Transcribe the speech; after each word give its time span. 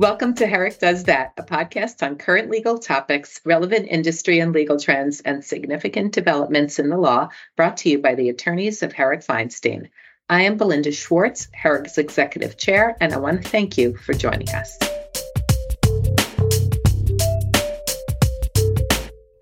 Welcome 0.00 0.32
to 0.36 0.46
Herrick 0.46 0.78
Does 0.78 1.04
That, 1.04 1.34
a 1.36 1.42
podcast 1.42 2.02
on 2.02 2.16
current 2.16 2.48
legal 2.48 2.78
topics, 2.78 3.38
relevant 3.44 3.86
industry 3.90 4.40
and 4.40 4.50
legal 4.50 4.80
trends, 4.80 5.20
and 5.20 5.44
significant 5.44 6.14
developments 6.14 6.78
in 6.78 6.88
the 6.88 6.96
law, 6.96 7.28
brought 7.54 7.76
to 7.76 7.90
you 7.90 7.98
by 7.98 8.14
the 8.14 8.30
attorneys 8.30 8.82
of 8.82 8.94
Herrick 8.94 9.20
Feinstein. 9.20 9.90
I 10.26 10.44
am 10.44 10.56
Belinda 10.56 10.92
Schwartz, 10.92 11.48
Herrick's 11.52 11.98
executive 11.98 12.56
chair, 12.56 12.96
and 12.98 13.12
I 13.12 13.18
want 13.18 13.42
to 13.42 13.48
thank 13.50 13.76
you 13.76 13.94
for 13.94 14.14
joining 14.14 14.48
us. 14.48 14.78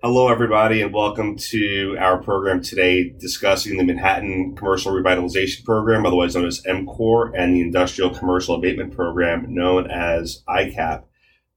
Hello, 0.01 0.29
everybody, 0.29 0.81
and 0.81 0.93
welcome 0.93 1.35
to 1.35 1.97
our 1.99 2.23
program 2.23 2.63
today 2.63 3.09
discussing 3.09 3.75
the 3.75 3.83
Manhattan 3.83 4.55
Commercial 4.55 4.93
Revitalization 4.93 5.65
Program, 5.65 6.05
otherwise 6.05 6.35
known 6.35 6.45
as 6.45 6.63
M-CORE, 6.65 7.35
and 7.35 7.53
the 7.53 7.59
Industrial 7.59 8.09
Commercial 8.09 8.55
Abatement 8.55 8.95
Program, 8.95 9.53
known 9.53 9.91
as 9.91 10.41
ICAP. 10.47 11.03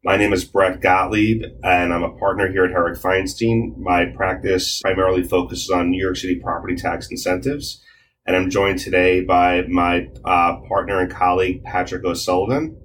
My 0.02 0.16
name 0.16 0.32
is 0.32 0.44
Brett 0.44 0.80
Gottlieb, 0.80 1.44
and 1.62 1.94
I'm 1.94 2.02
a 2.02 2.18
partner 2.18 2.50
here 2.50 2.64
at 2.64 2.72
Herrick 2.72 2.98
Feinstein. 2.98 3.76
My 3.76 4.06
practice 4.06 4.80
primarily 4.80 5.22
focuses 5.22 5.70
on 5.70 5.92
New 5.92 6.02
York 6.02 6.16
City 6.16 6.40
property 6.40 6.74
tax 6.74 7.12
incentives, 7.12 7.80
and 8.26 8.34
I'm 8.34 8.50
joined 8.50 8.80
today 8.80 9.20
by 9.20 9.62
my 9.68 10.08
uh, 10.24 10.56
partner 10.68 10.98
and 10.98 11.12
colleague, 11.12 11.62
Patrick 11.62 12.04
O'Sullivan. 12.04 12.76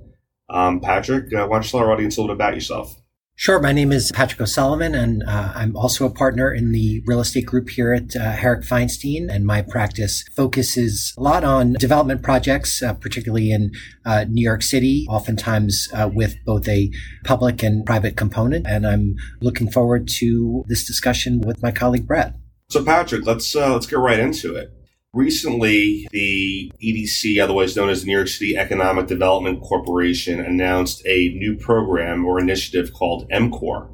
Um, 0.51 0.81
Patrick, 0.81 1.33
uh, 1.33 1.47
why 1.47 1.55
don't 1.55 1.65
you 1.65 1.71
tell 1.71 1.79
our 1.79 1.91
audience 1.91 2.15
a 2.17 2.21
little 2.21 2.35
bit 2.35 2.43
about 2.43 2.53
yourself? 2.53 2.95
Sure. 3.39 3.59
My 3.59 3.71
name 3.71 3.91
is 3.91 4.11
Patrick 4.11 4.41
O'Sullivan, 4.41 4.95
and 4.95 5.21
uh, 5.21 5.51
I'm 5.53 5.77
also 5.77 6.07
a 6.07 6.09
partner 6.09 6.51
in 6.51 6.71
the 6.71 7.03
real 7.05 7.19
estate 7.19 7.45
group 7.45 7.69
here 7.69 7.93
at 7.93 8.15
uh, 8.15 8.31
Herrick 8.31 8.63
Feinstein. 8.63 9.29
And 9.29 9.45
my 9.45 9.61
practice 9.61 10.23
focuses 10.35 11.13
a 11.19 11.21
lot 11.21 11.43
on 11.43 11.73
development 11.73 12.23
projects, 12.23 12.81
uh, 12.81 12.95
particularly 12.95 13.51
in 13.51 13.73
uh, 14.07 14.25
New 14.27 14.41
York 14.41 14.63
City, 14.63 15.05
oftentimes 15.07 15.87
uh, 15.93 16.09
with 16.11 16.35
both 16.47 16.67
a 16.67 16.89
public 17.25 17.61
and 17.61 17.85
private 17.85 18.17
component. 18.17 18.65
And 18.65 18.87
I'm 18.87 19.15
looking 19.39 19.69
forward 19.69 20.07
to 20.13 20.63
this 20.67 20.83
discussion 20.83 21.41
with 21.41 21.61
my 21.61 21.71
colleague 21.71 22.07
Brett. 22.07 22.33
So, 22.71 22.83
Patrick, 22.83 23.27
let's 23.27 23.55
uh, 23.55 23.71
let's 23.71 23.85
get 23.85 23.99
right 23.99 24.19
into 24.19 24.55
it. 24.55 24.73
Recently, 25.17 26.07
the 26.11 26.71
EDC, 26.79 27.41
otherwise 27.41 27.75
known 27.75 27.89
as 27.89 28.01
the 28.01 28.05
New 28.05 28.15
York 28.15 28.27
City 28.27 28.55
Economic 28.55 29.07
Development 29.07 29.59
Corporation, 29.63 30.39
announced 30.39 31.01
a 31.07 31.29
new 31.29 31.57
program 31.57 32.23
or 32.23 32.39
initiative 32.39 32.93
called 32.93 33.25
M-CORE. 33.31 33.89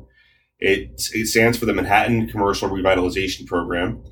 It, 0.59 1.01
it 1.13 1.27
stands 1.27 1.57
for 1.57 1.66
the 1.66 1.73
Manhattan 1.73 2.27
Commercial 2.27 2.67
Revitalization 2.67 3.47
Program. 3.47 4.03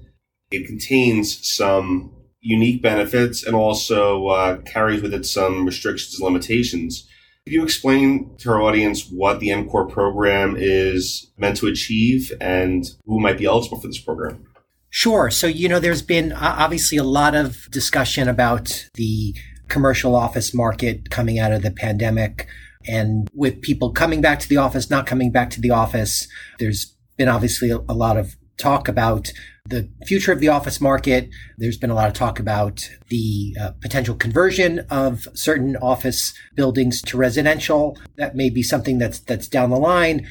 It 0.52 0.66
contains 0.66 1.46
some 1.46 2.14
unique 2.40 2.82
benefits 2.82 3.44
and 3.46 3.58
also 3.58 4.28
uh, 4.28 4.62
carries 4.62 5.02
with 5.02 5.14
it 5.14 5.26
some 5.26 5.66
restrictions 5.66 6.18
and 6.18 6.24
limitations. 6.24 7.10
Could 7.46 7.52
you 7.52 7.64
explain 7.66 8.38
to 8.38 8.52
our 8.52 8.62
audience 8.62 9.10
what 9.10 9.42
the 9.42 9.52
M-CORE 9.52 9.88
program 9.88 10.56
is 10.58 11.30
meant 11.38 11.58
to 11.58 11.68
achieve 11.68 12.32
and 12.40 12.86
who 13.04 13.20
might 13.20 13.38
be 13.38 13.48
eligible 13.48 13.82
for 13.82 13.88
this 13.88 14.00
program? 14.00 14.46
Sure. 14.92 15.32
So, 15.32 15.48
you 15.48 15.70
know, 15.70 15.80
there's 15.80 16.02
been 16.02 16.34
obviously 16.34 16.98
a 16.98 17.04
lot 17.04 17.34
of 17.34 17.72
discussion 17.72 18.28
about 18.28 18.90
the 18.96 19.34
commercial 19.70 20.16
office 20.16 20.54
market 20.54 21.10
coming 21.10 21.40
out 21.40 21.54
of 21.54 21.62
the 21.62 21.72
pandemic 21.72 22.46
and 22.86 23.30
with 23.34 23.62
people 23.62 23.92
coming 23.92 24.20
back 24.20 24.40
to 24.42 24.50
the 24.50 24.58
office, 24.58 24.90
not 24.90 25.08
coming 25.08 25.32
back 25.32 25.50
to 25.52 25.62
the 25.62 25.72
office. 25.72 26.28
There's 26.60 26.94
been 27.16 27.30
obviously 27.30 27.70
a, 27.70 27.78
lot 27.78 28.18
of 28.18 28.36
talk 28.58 28.90
about 28.90 29.32
the 29.66 29.90
future 30.06 30.34
of 30.34 30.42
the 30.42 30.50
office 30.50 30.82
market. 30.82 31.30
There's 31.58 31.78
been 31.78 31.90
a 31.90 31.96
lot 31.96 32.10
of 32.10 32.14
talk 32.14 32.38
about 32.38 32.90
the 33.08 33.56
uh, 33.62 33.72
potential 33.82 34.16
conversion 34.16 34.80
of 34.90 35.26
certain 35.34 35.78
office 35.78 36.34
buildings 36.56 37.02
to 37.04 37.18
residential. 37.18 37.98
That 38.18 38.36
may 38.36 38.50
be 38.50 38.62
something 38.62 38.98
that's 38.98 39.20
that's 39.20 39.48
down 39.48 39.70
the 39.70 39.78
line. 39.78 40.28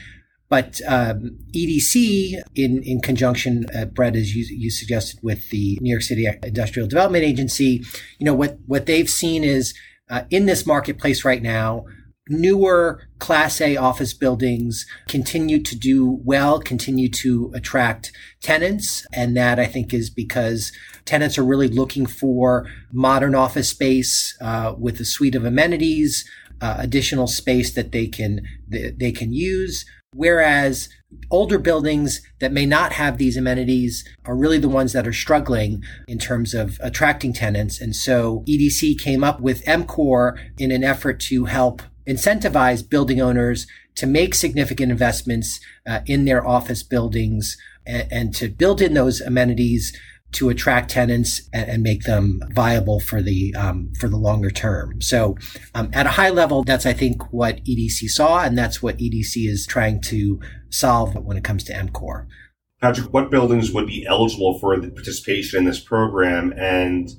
But 0.50 0.80
um, 0.86 1.38
EDC, 1.54 2.42
in 2.56 2.82
in 2.82 3.00
conjunction, 3.00 3.66
uh, 3.74 3.84
Brett, 3.86 4.16
as 4.16 4.34
you, 4.34 4.44
you 4.50 4.70
suggested, 4.70 5.20
with 5.22 5.48
the 5.50 5.78
New 5.80 5.90
York 5.90 6.02
City 6.02 6.26
Industrial 6.42 6.88
Development 6.88 7.24
Agency, 7.24 7.82
you 8.18 8.26
know 8.26 8.34
what 8.34 8.58
what 8.66 8.86
they've 8.86 9.08
seen 9.08 9.44
is 9.44 9.72
uh, 10.10 10.24
in 10.28 10.46
this 10.46 10.66
marketplace 10.66 11.24
right 11.24 11.40
now, 11.40 11.84
newer 12.28 13.06
Class 13.20 13.60
A 13.60 13.76
office 13.76 14.12
buildings 14.12 14.86
continue 15.06 15.62
to 15.62 15.76
do 15.76 16.20
well, 16.24 16.58
continue 16.58 17.08
to 17.10 17.52
attract 17.54 18.10
tenants, 18.42 19.06
and 19.12 19.36
that 19.36 19.60
I 19.60 19.66
think 19.66 19.94
is 19.94 20.10
because 20.10 20.72
tenants 21.04 21.38
are 21.38 21.44
really 21.44 21.68
looking 21.68 22.06
for 22.06 22.66
modern 22.92 23.36
office 23.36 23.70
space 23.70 24.36
uh, 24.40 24.74
with 24.76 24.98
a 24.98 25.04
suite 25.04 25.36
of 25.36 25.44
amenities, 25.44 26.28
uh, 26.60 26.74
additional 26.78 27.28
space 27.28 27.72
that 27.74 27.92
they 27.92 28.08
can 28.08 28.40
they 28.68 29.12
can 29.12 29.32
use 29.32 29.84
Whereas 30.12 30.88
older 31.30 31.58
buildings 31.58 32.20
that 32.40 32.52
may 32.52 32.66
not 32.66 32.92
have 32.92 33.16
these 33.16 33.36
amenities 33.36 34.04
are 34.24 34.36
really 34.36 34.58
the 34.58 34.68
ones 34.68 34.92
that 34.92 35.06
are 35.06 35.12
struggling 35.12 35.84
in 36.08 36.18
terms 36.18 36.54
of 36.54 36.78
attracting 36.82 37.32
tenants. 37.32 37.80
And 37.80 37.94
so 37.94 38.44
EDC 38.48 38.98
came 38.98 39.22
up 39.22 39.40
with 39.40 39.66
M-CORE 39.66 40.38
in 40.58 40.70
an 40.70 40.84
effort 40.84 41.20
to 41.20 41.44
help 41.46 41.82
incentivize 42.08 42.88
building 42.88 43.20
owners 43.20 43.66
to 43.96 44.06
make 44.06 44.34
significant 44.34 44.90
investments 44.90 45.60
uh, 45.86 46.00
in 46.06 46.24
their 46.24 46.46
office 46.46 46.82
buildings 46.82 47.56
and, 47.86 48.08
and 48.10 48.34
to 48.34 48.48
build 48.48 48.80
in 48.80 48.94
those 48.94 49.20
amenities 49.20 49.96
to 50.32 50.48
attract 50.48 50.90
tenants 50.90 51.48
and, 51.52 51.68
and, 51.68 51.82
make 51.82 52.04
them 52.04 52.40
viable 52.50 53.00
for 53.00 53.20
the 53.20 53.54
um, 53.54 53.92
for 53.98 54.08
the 54.08 54.16
longer 54.16 54.50
term. 54.50 55.00
So, 55.00 55.36
um, 55.74 55.90
at 55.92 56.06
a 56.06 56.10
high 56.10 56.30
level, 56.30 56.62
that's 56.62 56.86
I 56.86 56.92
think 56.92 57.32
what 57.32 57.64
EDC 57.64 58.08
saw, 58.10 58.42
and 58.42 58.56
that's 58.56 58.82
what 58.82 58.98
EDC 58.98 59.48
is 59.48 59.66
trying 59.66 60.00
to 60.02 60.40
solve 60.68 61.14
when 61.16 61.36
it 61.36 61.44
comes 61.44 61.64
to 61.64 61.76
M-CORE. 61.76 62.28
Patrick, 62.80 63.12
what 63.12 63.30
buildings 63.30 63.72
would 63.72 63.86
be 63.86 64.06
eligible 64.06 64.58
for 64.58 64.78
the 64.78 64.90
participation 64.90 65.58
in 65.58 65.64
this 65.64 65.80
program, 65.80 66.52
and 66.56 67.10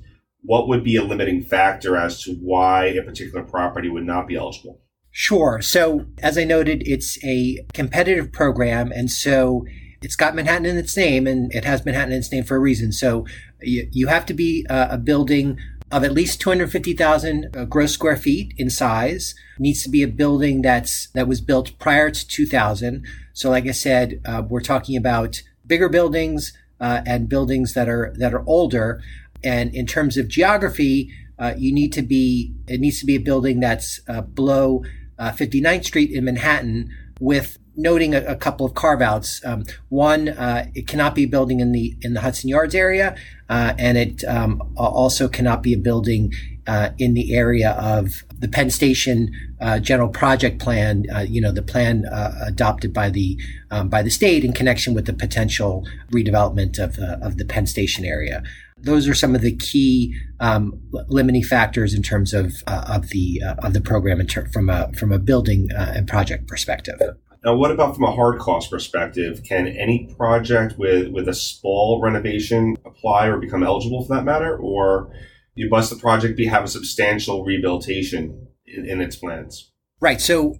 what 0.42 0.66
would 0.68 0.82
be 0.82 0.96
a 0.96 1.04
limiting 1.04 1.42
factor 1.42 1.96
as 1.96 2.22
to 2.22 2.34
why 2.34 2.86
a 2.86 3.02
particular 3.02 3.44
property 3.44 3.88
would 3.88 4.06
not 4.06 4.26
be 4.26 4.36
eligible? 4.36 4.80
Sure. 5.10 5.60
So, 5.60 6.06
as 6.22 6.38
I 6.38 6.44
noted, 6.44 6.82
it's 6.86 7.22
a 7.22 7.58
competitive 7.74 8.32
program, 8.32 8.90
and 8.90 9.10
so 9.10 9.64
it's 10.02 10.16
got 10.16 10.34
Manhattan 10.34 10.66
in 10.66 10.76
its 10.76 10.96
name 10.96 11.26
and 11.26 11.52
it 11.54 11.64
has 11.64 11.84
Manhattan 11.84 12.12
in 12.12 12.18
its 12.18 12.32
name 12.32 12.44
for 12.44 12.56
a 12.56 12.60
reason. 12.60 12.92
So 12.92 13.26
you, 13.60 13.88
you 13.92 14.06
have 14.08 14.26
to 14.26 14.34
be 14.34 14.66
uh, 14.68 14.88
a 14.90 14.98
building 14.98 15.58
of 15.90 16.02
at 16.04 16.12
least 16.12 16.40
250,000 16.40 17.54
uh, 17.54 17.64
gross 17.66 17.92
square 17.92 18.16
feet 18.16 18.54
in 18.56 18.70
size. 18.70 19.34
Needs 19.58 19.82
to 19.82 19.90
be 19.90 20.02
a 20.02 20.08
building 20.08 20.62
that's 20.62 21.08
that 21.08 21.28
was 21.28 21.40
built 21.40 21.78
prior 21.78 22.10
to 22.10 22.26
2000. 22.26 23.04
So, 23.34 23.50
like 23.50 23.66
I 23.66 23.72
said, 23.72 24.20
uh, 24.24 24.42
we're 24.48 24.60
talking 24.60 24.96
about 24.96 25.42
bigger 25.66 25.88
buildings 25.88 26.52
uh, 26.80 27.02
and 27.06 27.28
buildings 27.28 27.74
that 27.74 27.88
are 27.88 28.14
that 28.16 28.32
are 28.32 28.42
older. 28.46 29.02
And 29.44 29.74
in 29.74 29.86
terms 29.86 30.16
of 30.16 30.28
geography, 30.28 31.12
uh, 31.38 31.54
you 31.56 31.72
need 31.72 31.92
to 31.92 32.02
be 32.02 32.54
it 32.66 32.80
needs 32.80 32.98
to 33.00 33.06
be 33.06 33.16
a 33.16 33.20
building 33.20 33.60
that's 33.60 34.00
uh, 34.08 34.22
below 34.22 34.82
59th 35.20 35.84
Street 35.84 36.10
in 36.10 36.24
Manhattan 36.24 36.90
with 37.20 37.58
noting 37.76 38.14
a, 38.14 38.20
a 38.24 38.36
couple 38.36 38.66
of 38.66 38.74
carve 38.74 39.00
outs. 39.00 39.44
Um, 39.44 39.64
one, 39.88 40.28
uh, 40.28 40.66
it 40.74 40.86
cannot 40.86 41.14
be 41.14 41.24
a 41.24 41.28
building 41.28 41.60
in 41.60 41.72
the 41.72 41.96
in 42.02 42.14
the 42.14 42.20
Hudson 42.20 42.48
Yards 42.48 42.74
area, 42.74 43.16
uh, 43.48 43.74
and 43.78 43.98
it 43.98 44.24
um, 44.24 44.62
also 44.76 45.28
cannot 45.28 45.62
be 45.62 45.72
a 45.72 45.78
building 45.78 46.32
uh, 46.66 46.90
in 46.98 47.14
the 47.14 47.34
area 47.34 47.72
of 47.72 48.24
the 48.38 48.48
Penn 48.48 48.70
Station 48.70 49.32
uh, 49.60 49.78
general 49.78 50.08
project 50.08 50.60
plan. 50.60 51.04
Uh, 51.14 51.20
you 51.20 51.40
know, 51.40 51.52
the 51.52 51.62
plan 51.62 52.04
uh, 52.06 52.32
adopted 52.46 52.92
by 52.92 53.10
the 53.10 53.38
um, 53.70 53.88
by 53.88 54.02
the 54.02 54.10
state 54.10 54.44
in 54.44 54.52
connection 54.52 54.94
with 54.94 55.06
the 55.06 55.12
potential 55.12 55.86
redevelopment 56.12 56.78
of 56.78 56.98
of 56.98 57.38
the 57.38 57.44
Penn 57.44 57.66
Station 57.66 58.04
area. 58.04 58.42
Those 58.78 59.06
are 59.06 59.14
some 59.14 59.36
of 59.36 59.42
the 59.42 59.54
key 59.54 60.12
um, 60.40 60.80
limiting 61.06 61.44
factors 61.44 61.94
in 61.94 62.02
terms 62.02 62.34
of 62.34 62.62
of 62.66 63.08
the 63.08 63.42
of 63.58 63.74
the 63.74 63.80
program 63.80 64.26
ter- 64.26 64.48
from 64.48 64.68
a 64.68 64.92
from 64.94 65.12
a 65.12 65.18
building 65.18 65.68
and 65.76 66.08
project 66.08 66.48
perspective. 66.48 67.00
Now, 67.44 67.56
what 67.56 67.72
about 67.72 67.96
from 67.96 68.04
a 68.04 68.12
hard 68.12 68.38
cost 68.38 68.70
perspective? 68.70 69.42
Can 69.42 69.66
any 69.66 70.12
project 70.16 70.78
with, 70.78 71.08
with 71.08 71.28
a 71.28 71.34
small 71.34 72.00
renovation 72.00 72.76
apply 72.84 73.26
or 73.26 73.38
become 73.38 73.64
eligible 73.64 74.04
for 74.04 74.14
that 74.14 74.24
matter? 74.24 74.56
Or 74.56 75.12
you 75.54 75.68
must 75.68 75.90
the 75.90 75.96
project 75.96 76.36
be 76.36 76.46
have 76.46 76.64
a 76.64 76.68
substantial 76.68 77.44
rehabilitation 77.44 78.46
in, 78.66 78.88
in 78.88 79.00
its 79.00 79.16
plans? 79.16 79.72
Right. 80.00 80.20
So 80.20 80.54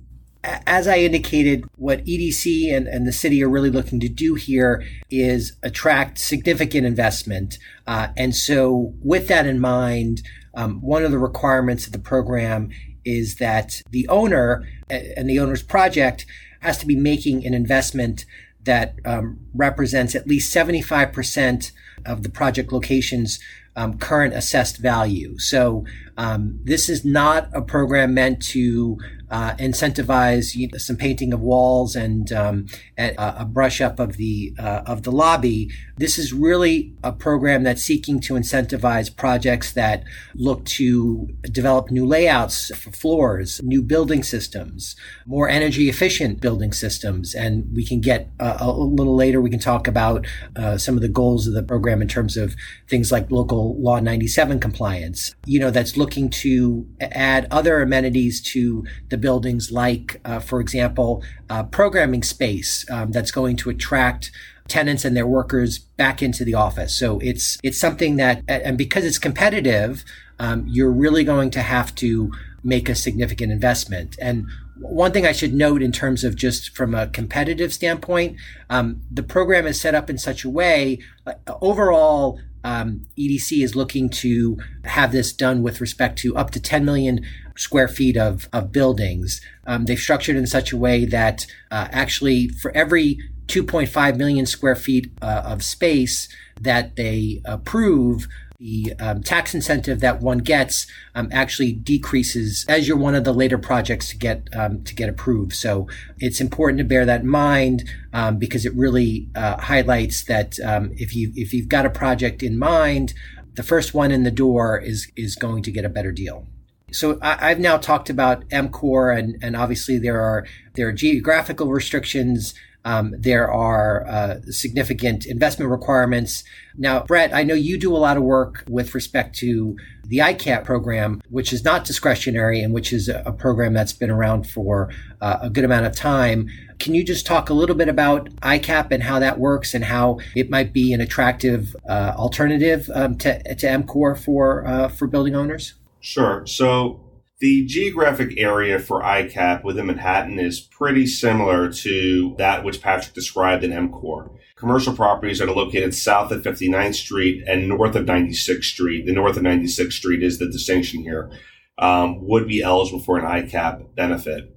as 0.45 0.89
I 0.89 0.99
indicated, 0.99 1.65
what 1.77 2.05
EDC 2.05 2.75
and, 2.75 2.89
and 2.89 3.07
the 3.07 3.13
city 3.13 3.43
are 3.45 3.49
really 3.49 3.71
looking 3.71 4.01
to 4.01 4.09
do 4.09 4.35
here 4.35 4.85
is 5.09 5.57
attract 5.63 6.19
significant 6.19 6.85
investment. 6.85 7.59
Uh, 7.87 8.09
and 8.17 8.35
so 8.35 8.93
with 9.03 9.29
that 9.29 9.47
in 9.47 9.61
mind, 9.61 10.23
um, 10.55 10.81
one 10.81 11.05
of 11.05 11.13
the 11.13 11.19
requirements 11.19 11.87
of 11.87 11.93
the 11.93 11.99
program 11.99 12.71
is 13.05 13.37
that 13.37 13.83
the 13.91 14.09
owner 14.09 14.67
and 14.91 15.29
the 15.29 15.39
owner's 15.39 15.63
project 15.63 16.27
has 16.63 16.79
to 16.79 16.87
be 16.87 16.97
making 16.97 17.47
an 17.47 17.55
investment 17.55 18.25
that 18.65 18.95
um, 19.05 19.41
represents 19.55 20.15
at 20.15 20.27
least 20.27 20.55
75% 20.55 21.73
of 22.07 22.23
the 22.23 22.29
project 22.29 22.73
location's 22.73 23.39
um, 23.75 23.99
current 23.99 24.35
assessed 24.35 24.79
value. 24.79 25.39
So 25.39 25.85
Um, 26.17 26.61
this 26.63 26.89
is 26.89 27.05
not 27.05 27.49
a 27.53 27.63
program 27.63 28.15
meant 28.15 28.43
to 28.49 28.99
uh, 29.31 29.55
incentivize 29.55 30.55
you 30.55 30.69
know, 30.69 30.79
some 30.79 30.97
painting 30.97 31.33
of 31.33 31.41
walls 31.41 31.97
and, 31.97 32.31
um, 32.33 32.67
and 32.99 33.15
a 33.19 33.47
brush 33.47 33.81
up 33.81 33.99
of 33.99 34.17
the 34.19 34.55
uh, 34.59 34.83
of 34.87 35.05
the 35.05 35.13
lobby. 35.13 35.71
This 36.03 36.19
is 36.19 36.33
really 36.33 36.93
a 37.05 37.13
program 37.13 37.63
that's 37.63 37.81
seeking 37.81 38.19
to 38.23 38.35
incentivize 38.35 39.17
projects 39.17 39.73
that 39.75 40.03
look 40.35 40.65
to 40.65 41.29
develop 41.43 41.93
new 41.93 42.05
layouts 42.05 42.75
for 42.75 42.91
floors, 42.91 43.61
new 43.63 43.83
building 43.83 44.25
systems, 44.25 44.97
more 45.27 45.49
energy 45.49 45.89
efficient 45.89 46.41
building 46.41 46.73
systems, 46.73 47.37
and 47.37 47.73
we 47.73 47.87
can 47.87 48.01
get 48.01 48.29
uh, 48.41 48.57
a 48.59 48.69
little 48.69 49.15
later. 49.15 49.41
We 49.41 49.49
can 49.49 49.61
talk 49.61 49.87
about 49.87 50.27
uh, 50.57 50.77
some 50.77 50.97
of 50.97 51.03
the 51.03 51.09
goals 51.09 51.47
of 51.47 51.55
the 51.55 51.63
program 51.63 52.03
in 52.03 52.09
terms 52.09 52.37
of 52.37 52.57
things 52.89 53.13
like 53.13 53.31
local 53.31 53.81
law 53.81 54.01
97 54.01 54.59
compliance. 54.59 55.37
You 55.47 55.61
know, 55.61 55.71
that's 55.71 55.97
looking 55.97 56.31
to 56.31 56.85
add 57.01 57.47
other 57.53 57.81
amenities 57.81 58.43
to 58.55 58.85
the 59.11 59.19
buildings, 59.19 59.71
like, 59.71 60.21
uh, 60.25 60.41
for 60.41 60.59
example, 60.59 61.23
uh, 61.49 61.63
programming 61.63 62.25
space 62.25 62.85
um, 62.91 63.13
that's 63.13 63.31
going 63.31 63.57
to 63.59 63.71
attract 63.71 64.33
tenants 64.73 65.05
and 65.05 65.15
their 65.15 65.27
workers 65.27 65.79
back 65.79 66.23
into 66.23 66.45
the 66.45 66.55
office. 66.55 66.99
So 66.99 67.19
it's 67.19 67.59
it's 67.63 67.79
something 67.79 68.17
that, 68.17 68.43
and 68.49 68.79
because 68.79 69.05
it's 69.05 69.19
competitive, 69.19 70.03
um, 70.39 70.65
you're 70.67 70.91
really 70.91 71.25
going 71.25 71.51
to 71.51 71.63
have 71.63 71.95
to 71.97 72.33
make 72.65 72.89
a 72.89 72.95
significant 72.95 73.53
investment. 73.53 74.17
And 74.19 74.47
one 74.79 75.13
thing 75.13 75.27
I 75.27 75.33
should 75.33 75.53
note 75.53 75.83
in 75.83 75.93
terms 75.93 76.25
of 76.25 76.37
just 76.37 76.75
from 76.75 76.95
a 76.95 77.07
competitive 77.07 77.73
standpoint, 77.73 78.39
um, 78.71 79.03
the 79.11 79.23
program 79.23 79.67
is 79.67 79.79
set 79.79 79.95
up 79.95 80.09
in 80.09 80.17
such 80.17 80.43
a 80.43 80.51
way, 80.51 80.99
uh, 81.27 81.35
overall, 81.61 82.41
um, 82.65 83.07
EDC 83.19 83.63
is 83.63 83.77
looking 83.77 84.09
to 84.09 84.57
have 84.85 85.13
this 85.13 85.33
done 85.33 85.63
with 85.63 85.81
respect 85.81 86.19
to 86.21 86.37
up 86.37 86.51
to 86.53 86.61
10 86.61 86.85
million 86.85 87.25
square 87.57 87.89
feet 87.89 88.17
of, 88.17 88.49
of 88.53 88.73
buildings. 88.73 89.41
Um, 89.67 89.85
they've 89.85 89.99
structured 89.99 90.37
in 90.37 90.47
such 90.47 90.73
a 90.73 90.77
way 90.77 91.05
that 91.05 91.47
uh, 91.71 91.89
actually 91.91 92.49
for 92.49 92.75
every 92.77 93.19
2.5 93.53 94.17
million 94.17 94.47
square 94.47 94.75
feet 94.75 95.13
uh, 95.21 95.43
of 95.45 95.63
space 95.63 96.27
that 96.59 96.97
they 96.97 97.43
approve, 97.45 98.27
the 98.59 98.95
um, 98.99 99.23
tax 99.23 99.55
incentive 99.55 100.01
that 100.01 100.23
one 100.23 100.39
gets 100.39 100.87
um, 101.15 101.29
actually 101.33 101.73
decreases 101.73 102.65
as 102.67 102.89
you're 102.89 102.97
one 102.97 103.15
of 103.15 103.25
the 103.25 103.35
later 103.35 103.59
projects 103.59 104.09
to 104.09 104.17
get 104.17 104.49
um, 104.55 104.83
to 104.85 104.95
get 104.95 105.11
approved. 105.11 105.53
So 105.53 105.87
it's 106.19 106.41
important 106.41 106.79
to 106.79 106.85
bear 106.85 107.05
that 107.05 107.23
in 107.23 107.29
mind 107.29 107.85
um, 108.15 108.39
because 108.39 108.65
it 108.65 108.75
really 108.75 109.29
uh, 109.35 109.61
highlights 109.61 110.25
that 110.25 110.59
um, 110.61 110.93
if 110.97 111.15
you 111.15 111.33
if 111.35 111.53
you've 111.53 111.69
got 111.69 111.85
a 111.85 111.91
project 111.91 112.43
in 112.43 112.59
mind, 112.59 113.13
the 113.55 113.63
first 113.63 113.93
one 113.93 114.11
in 114.11 114.23
the 114.23 114.31
door 114.31 114.79
is 114.79 115.11
is 115.15 115.35
going 115.35 115.63
to 115.65 115.71
get 115.71 115.85
a 115.85 115.91
better 115.91 116.13
deal. 116.13 116.47
So 116.93 117.19
I, 117.23 117.49
have 117.49 117.59
now 117.59 117.79
talked 117.79 118.11
about 118.11 118.45
M-CORE, 118.51 119.13
and, 119.13 119.43
and 119.43 119.57
obviously 119.57 119.99
there 119.99 120.21
are 120.21 120.47
there 120.75 120.89
are 120.89 120.93
geographical 120.93 121.69
restrictions 121.69 122.55
um, 122.85 123.15
there 123.19 123.51
are 123.51 124.07
uh, 124.07 124.41
significant 124.51 125.27
investment 125.27 125.71
requirements. 125.71 126.45
Now, 126.77 127.05
Brett, 127.05 127.35
I 127.35 127.43
know 127.43 127.55
you 127.55 127.79
do 127.79 127.95
a 127.95 127.99
lot 127.99 128.17
of 128.17 128.23
work 128.23 128.65
with 128.69 128.95
respect 128.95 129.37
to 129.37 129.77
the 130.05 130.19
ICAP 130.19 130.65
program, 130.65 131.23
which 131.29 131.53
is 131.53 131.65
not 131.65 131.85
discretionary 131.85 132.61
and 132.61 132.75
which 132.75 132.93
is 132.93 133.09
a, 133.09 133.33
program 133.33 133.73
that's 133.73 133.93
been 133.93 134.11
around 134.11 134.49
for 134.49 134.91
uh, 135.21 135.39
a 135.43 135.51
good 135.51 135.65
amount 135.65 135.87
of 135.87 135.95
time. 135.95 136.49
Can 136.79 136.95
you 136.95 137.05
just 137.05 137.25
talk 137.25 137.49
a 137.51 137.55
little 137.55 137.77
bit 137.77 137.89
about 137.89 138.29
ICAP 138.37 138.91
and 138.91 139.03
how 139.03 139.19
that 139.19 139.39
works 139.39 139.75
and 139.75 139.85
how 139.85 140.19
it 140.35 140.51
might 140.51 140.73
be 140.73 140.93
an 140.93 141.01
attractive 141.01 141.75
uh, 141.89 142.13
alternative 142.17 142.91
um, 142.95 143.17
to, 143.19 143.55
to 143.55 143.71
M-CORE 143.71 144.17
for 144.17 144.67
uh, 144.67 144.89
for 144.89 145.07
building 145.07 145.35
owners? 145.35 145.75
Sure. 146.01 146.47
So 146.47 147.01
the 147.43 147.67
geographic 147.67 148.39
area 148.39 148.79
for 148.79 149.03
ICAP 149.03 149.65
within 149.65 149.87
Manhattan 149.87 150.39
is 150.39 150.61
pretty 150.61 151.09
similar 151.09 151.73
to 151.73 152.37
that 152.39 152.63
which 152.63 152.81
Patrick 152.81 153.15
described 153.15 153.65
in 153.65 153.73
M-CORE. 153.73 154.31
Commercial 154.55 154.95
properties 154.95 155.41
that 155.41 155.49
are 155.49 155.55
located 155.55 155.93
south 155.93 156.31
of 156.31 156.45
59th 156.45 156.95
Street 156.95 157.43
and 157.49 157.69
north 157.69 157.97
of 157.97 158.07
96th 158.07 158.63
Street. 158.63 159.07
The 159.07 159.13
north 159.13 159.37
of 159.37 159.43
96th 159.43 159.93
Street 159.93 160.23
is 160.23 160.39
the 160.39 160.47
distinction 160.47 161.03
here. 161.03 161.33
Um, 161.79 162.25
would 162.29 162.47
be 162.47 162.63
eligible 162.63 163.01
for 163.01 163.19
an 163.19 163.25
ICAP 163.25 163.97
benefit. 163.97 164.57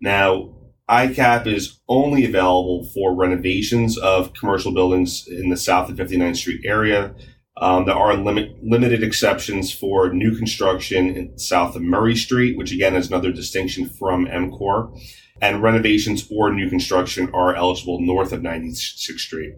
Now, 0.00 0.56
ICAP 0.90 1.46
is 1.46 1.78
only 1.88 2.24
available 2.24 2.90
for 2.92 3.14
renovations 3.14 3.96
of 3.96 4.32
commercial 4.34 4.74
buildings 4.74 5.28
in 5.28 5.50
the 5.50 5.56
south 5.56 5.88
of 5.88 5.96
59th 5.98 6.36
Street 6.38 6.62
area 6.64 7.14
um, 7.56 7.86
there 7.86 7.94
are 7.94 8.16
limit, 8.16 8.62
limited 8.62 9.02
exceptions 9.02 9.72
for 9.72 10.12
new 10.12 10.36
construction 10.36 11.36
south 11.38 11.76
of 11.76 11.82
Murray 11.82 12.16
Street, 12.16 12.58
which 12.58 12.72
again 12.72 12.96
is 12.96 13.08
another 13.08 13.32
distinction 13.32 13.88
from 13.88 14.26
M-CORE. 14.26 14.92
And 15.40 15.62
renovations 15.62 16.26
or 16.30 16.52
new 16.52 16.68
construction 16.70 17.30
are 17.34 17.54
eligible 17.54 18.00
north 18.00 18.32
of 18.32 18.40
96th 18.40 19.18
Street. 19.18 19.54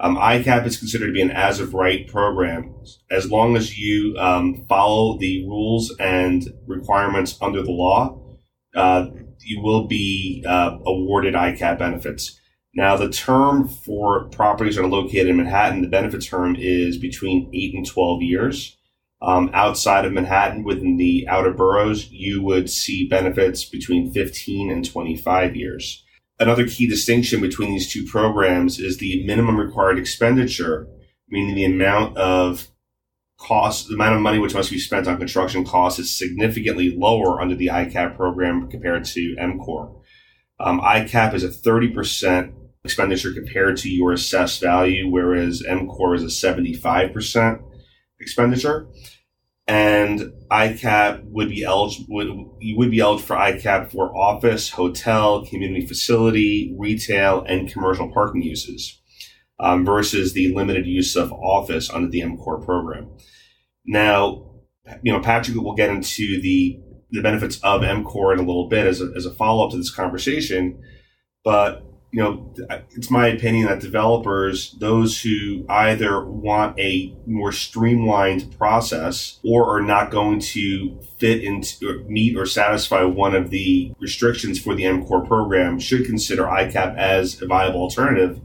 Um, 0.00 0.16
ICAP 0.16 0.66
is 0.66 0.76
considered 0.76 1.06
to 1.06 1.12
be 1.12 1.22
an 1.22 1.30
as 1.30 1.60
of 1.60 1.72
right 1.72 2.06
program 2.08 2.74
as 3.10 3.30
long 3.30 3.56
as 3.56 3.78
you 3.78 4.16
um, 4.18 4.66
follow 4.68 5.16
the 5.18 5.46
rules 5.46 5.94
and 6.00 6.52
requirements 6.66 7.38
under 7.40 7.62
the 7.62 7.70
law. 7.70 8.20
Uh, 8.74 9.06
you 9.38 9.62
will 9.62 9.86
be 9.86 10.44
uh, 10.46 10.78
awarded 10.84 11.34
ICAP 11.34 11.78
benefits. 11.78 12.40
Now, 12.76 12.96
the 12.96 13.08
term 13.08 13.68
for 13.68 14.24
properties 14.30 14.76
that 14.76 14.82
are 14.82 14.88
located 14.88 15.28
in 15.28 15.36
Manhattan, 15.36 15.82
the 15.82 15.88
benefit 15.88 16.22
term 16.22 16.56
is 16.58 16.98
between 16.98 17.50
8 17.54 17.74
and 17.74 17.86
12 17.86 18.22
years. 18.22 18.76
Um, 19.22 19.50
outside 19.54 20.04
of 20.04 20.12
Manhattan, 20.12 20.64
within 20.64 20.96
the 20.96 21.26
outer 21.28 21.52
boroughs, 21.52 22.10
you 22.10 22.42
would 22.42 22.68
see 22.68 23.08
benefits 23.08 23.64
between 23.64 24.12
15 24.12 24.70
and 24.70 24.84
25 24.84 25.56
years. 25.56 26.04
Another 26.40 26.66
key 26.66 26.88
distinction 26.88 27.40
between 27.40 27.70
these 27.70 27.90
two 27.90 28.04
programs 28.04 28.80
is 28.80 28.98
the 28.98 29.24
minimum 29.24 29.56
required 29.56 29.98
expenditure, 29.98 30.88
meaning 31.28 31.54
the 31.54 31.64
amount 31.64 32.16
of 32.18 32.68
cost, 33.38 33.88
the 33.88 33.94
amount 33.94 34.16
of 34.16 34.20
money 34.20 34.38
which 34.38 34.54
must 34.54 34.70
be 34.70 34.78
spent 34.80 35.06
on 35.06 35.16
construction 35.16 35.64
costs 35.64 36.00
is 36.00 36.14
significantly 36.14 36.94
lower 36.96 37.40
under 37.40 37.54
the 37.54 37.68
ICAP 37.68 38.16
program 38.16 38.68
compared 38.68 39.04
to 39.04 39.36
M-CORE. 39.38 40.02
Um, 40.58 40.80
ICAP 40.80 41.34
is 41.34 41.44
a 41.44 41.48
30% 41.48 42.52
expenditure 42.84 43.32
compared 43.32 43.78
to 43.78 43.88
your 43.88 44.12
assessed 44.12 44.60
value, 44.60 45.08
whereas 45.08 45.62
M-CORE 45.66 46.16
is 46.16 46.22
a 46.22 46.26
75% 46.26 47.62
expenditure. 48.20 48.88
And 49.66 50.32
ICAP 50.50 51.24
would 51.24 51.48
be 51.48 51.64
eligible, 51.64 52.58
you 52.60 52.76
would 52.76 52.90
be 52.90 53.00
eligible 53.00 53.26
for 53.26 53.36
ICAP 53.36 53.90
for 53.92 54.14
office, 54.14 54.68
hotel, 54.68 55.46
community 55.46 55.86
facility, 55.86 56.74
retail, 56.78 57.42
and 57.48 57.72
commercial 57.72 58.12
parking 58.12 58.42
uses, 58.42 59.00
um, 59.58 59.86
versus 59.86 60.34
the 60.34 60.54
limited 60.54 60.86
use 60.86 61.16
of 61.16 61.32
office 61.32 61.88
under 61.88 62.10
the 62.10 62.20
M-CORE 62.20 62.60
program. 62.60 63.08
Now, 63.86 64.50
you 65.02 65.10
know, 65.10 65.20
Patrick 65.20 65.56
will 65.56 65.74
get 65.74 65.88
into 65.88 66.42
the, 66.42 66.78
the 67.10 67.22
benefits 67.22 67.58
of 67.62 67.82
M-CORE 67.82 68.34
in 68.34 68.40
a 68.40 68.42
little 68.42 68.68
bit 68.68 68.86
as 68.86 69.00
a, 69.00 69.10
as 69.16 69.24
a 69.24 69.32
follow 69.32 69.64
up 69.64 69.70
to 69.70 69.78
this 69.78 69.90
conversation, 69.90 70.82
but 71.42 71.82
you 72.14 72.22
know, 72.22 72.48
it's 72.92 73.10
my 73.10 73.26
opinion 73.26 73.66
that 73.66 73.80
developers, 73.80 74.76
those 74.78 75.20
who 75.20 75.66
either 75.68 76.24
want 76.24 76.78
a 76.78 77.12
more 77.26 77.50
streamlined 77.50 78.56
process 78.56 79.40
or 79.42 79.68
are 79.68 79.82
not 79.82 80.12
going 80.12 80.38
to 80.38 80.96
fit 81.18 81.42
into 81.42 82.04
meet 82.08 82.36
or 82.36 82.46
satisfy 82.46 83.02
one 83.02 83.34
of 83.34 83.50
the 83.50 83.92
restrictions 83.98 84.60
for 84.60 84.76
the 84.76 84.84
M-CORE 84.84 85.26
program, 85.26 85.80
should 85.80 86.06
consider 86.06 86.44
ICAP 86.44 86.96
as 86.96 87.42
a 87.42 87.48
viable 87.48 87.80
alternative. 87.80 88.40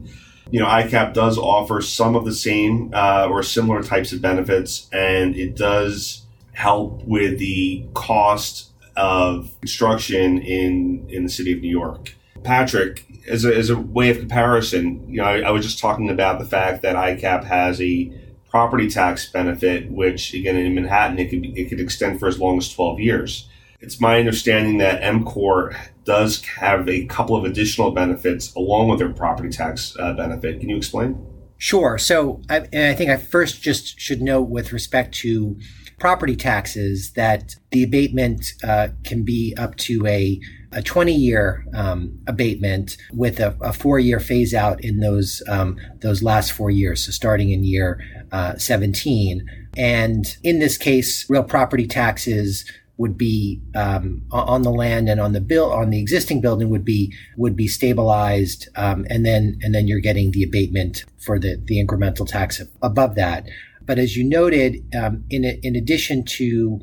You 0.50 0.58
know, 0.58 0.66
ICAP 0.66 1.14
does 1.14 1.38
offer 1.38 1.80
some 1.80 2.16
of 2.16 2.24
the 2.24 2.34
same 2.34 2.90
uh, 2.92 3.28
or 3.30 3.44
similar 3.44 3.84
types 3.84 4.12
of 4.12 4.20
benefits, 4.20 4.88
and 4.92 5.36
it 5.36 5.54
does 5.54 6.26
help 6.54 7.04
with 7.04 7.38
the 7.38 7.86
cost 7.94 8.72
of 8.96 9.54
construction 9.60 10.38
in 10.38 11.06
in 11.08 11.22
the 11.22 11.30
city 11.30 11.52
of 11.52 11.60
New 11.60 11.70
York. 11.70 12.16
Patrick, 12.42 13.06
as 13.28 13.44
a, 13.44 13.54
as 13.54 13.70
a 13.70 13.76
way 13.76 14.10
of 14.10 14.18
comparison, 14.18 15.08
you 15.08 15.18
know, 15.18 15.24
I, 15.24 15.40
I 15.40 15.50
was 15.50 15.64
just 15.64 15.78
talking 15.78 16.10
about 16.10 16.38
the 16.38 16.44
fact 16.44 16.82
that 16.82 16.96
ICAP 16.96 17.44
has 17.44 17.80
a 17.80 18.12
property 18.50 18.88
tax 18.88 19.30
benefit, 19.30 19.90
which 19.90 20.34
again 20.34 20.56
in 20.56 20.74
Manhattan 20.74 21.18
it 21.18 21.30
could 21.30 21.46
it 21.56 21.68
could 21.68 21.80
extend 21.80 22.18
for 22.18 22.26
as 22.26 22.38
long 22.38 22.58
as 22.58 22.72
twelve 22.72 22.98
years. 22.98 23.48
It's 23.80 24.00
my 24.00 24.18
understanding 24.18 24.76
that 24.78 25.02
M-CORE 25.02 25.74
does 26.04 26.44
have 26.44 26.86
a 26.86 27.06
couple 27.06 27.34
of 27.34 27.44
additional 27.44 27.92
benefits 27.92 28.54
along 28.54 28.88
with 28.88 28.98
their 28.98 29.08
property 29.08 29.48
tax 29.48 29.96
uh, 29.98 30.12
benefit. 30.12 30.60
Can 30.60 30.68
you 30.68 30.76
explain? 30.76 31.18
Sure. 31.56 31.96
So, 31.96 32.42
I, 32.50 32.56
I 32.72 32.94
think 32.94 33.10
I 33.10 33.16
first 33.16 33.62
just 33.62 33.98
should 33.98 34.20
note 34.20 34.50
with 34.50 34.72
respect 34.72 35.14
to 35.16 35.58
property 35.98 36.36
taxes 36.36 37.12
that 37.12 37.54
the 37.70 37.82
abatement 37.82 38.52
uh, 38.62 38.88
can 39.04 39.22
be 39.22 39.54
up 39.56 39.76
to 39.76 40.06
a 40.06 40.40
a 40.72 40.82
20 40.82 41.12
year 41.12 41.64
um, 41.74 42.18
abatement 42.26 42.96
with 43.12 43.40
a, 43.40 43.56
a, 43.60 43.72
four 43.72 43.98
year 43.98 44.20
phase 44.20 44.54
out 44.54 44.82
in 44.84 45.00
those 45.00 45.42
um, 45.48 45.76
those 46.00 46.22
last 46.22 46.52
four 46.52 46.70
years. 46.70 47.04
So 47.04 47.12
starting 47.12 47.50
in 47.50 47.64
year 47.64 48.00
uh, 48.30 48.56
17, 48.56 49.44
and 49.76 50.36
in 50.42 50.58
this 50.60 50.76
case, 50.76 51.28
real 51.28 51.42
property 51.42 51.86
taxes 51.86 52.70
would 52.98 53.16
be 53.16 53.60
um, 53.74 54.22
on 54.30 54.60
the 54.60 54.70
land 54.70 55.08
and 55.08 55.20
on 55.20 55.32
the 55.32 55.40
bill 55.40 55.72
on 55.72 55.88
the 55.88 55.98
existing 55.98 56.40
building 56.40 56.68
would 56.68 56.84
be 56.84 57.12
would 57.36 57.56
be 57.56 57.66
stabilized, 57.66 58.68
um, 58.76 59.06
and 59.08 59.24
then 59.24 59.58
and 59.62 59.74
then 59.74 59.88
you're 59.88 60.00
getting 60.00 60.30
the 60.30 60.44
abatement 60.44 61.04
for 61.18 61.38
the 61.38 61.56
the 61.64 61.84
incremental 61.84 62.28
tax 62.28 62.60
above 62.82 63.14
that. 63.14 63.46
But 63.82 63.98
as 63.98 64.16
you 64.16 64.22
noted, 64.22 64.84
um, 64.94 65.24
in 65.30 65.44
in 65.44 65.74
addition 65.74 66.24
to 66.26 66.80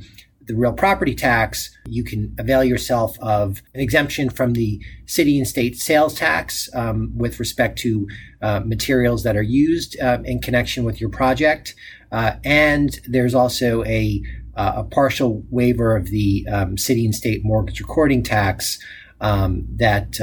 the 0.48 0.56
real 0.56 0.74
property 0.74 1.14
tax, 1.14 1.70
you 1.88 2.04
can 2.04 2.34
avail 2.40 2.64
yourself 2.64 3.18
of 3.20 3.62
an 3.74 3.82
exemption 3.82 4.30
from 4.30 4.54
the 4.54 4.82
city 5.06 5.38
and 5.38 5.48
state 5.48 5.78
sales 5.78 6.16
tax 6.16 6.70
um, 6.74 7.12
with 7.16 7.40
respect 7.40 7.78
to 7.80 8.08
uh, 8.42 8.62
materials 8.66 9.24
that 9.24 9.36
are 9.36 9.44
used 9.44 10.00
uh, 10.00 10.20
in 10.24 10.40
connection 10.40 10.84
with 10.84 11.00
your 11.00 11.10
project. 11.10 11.76
Uh, 12.12 12.34
and 12.44 13.00
there's 13.08 13.36
also 13.36 13.84
a 13.86 14.22
uh, 14.56 14.74
a 14.78 14.84
partial 14.84 15.44
waiver 15.52 15.96
of 15.96 16.08
the 16.08 16.44
um, 16.52 16.78
city 16.80 17.06
and 17.06 17.14
state 17.14 17.42
mortgage 17.44 17.80
recording 17.80 18.24
tax 18.24 18.80
um, 19.22 19.68
that 19.76 20.20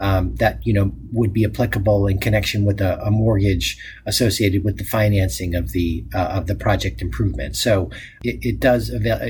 um, 0.00 0.34
that 0.36 0.66
you 0.66 0.72
know 0.72 0.92
would 1.12 1.32
be 1.32 1.44
applicable 1.44 2.06
in 2.06 2.18
connection 2.18 2.64
with 2.64 2.80
a, 2.80 3.00
a 3.02 3.10
mortgage 3.10 3.78
associated 4.06 4.64
with 4.64 4.78
the 4.78 4.84
financing 4.84 5.54
of 5.54 5.72
the 5.72 6.04
uh, 6.14 6.28
of 6.32 6.46
the 6.46 6.54
project 6.54 7.00
improvement. 7.02 7.56
So 7.56 7.90
it, 8.24 8.38
it 8.42 8.60
does 8.60 8.90
avail. 8.90 9.20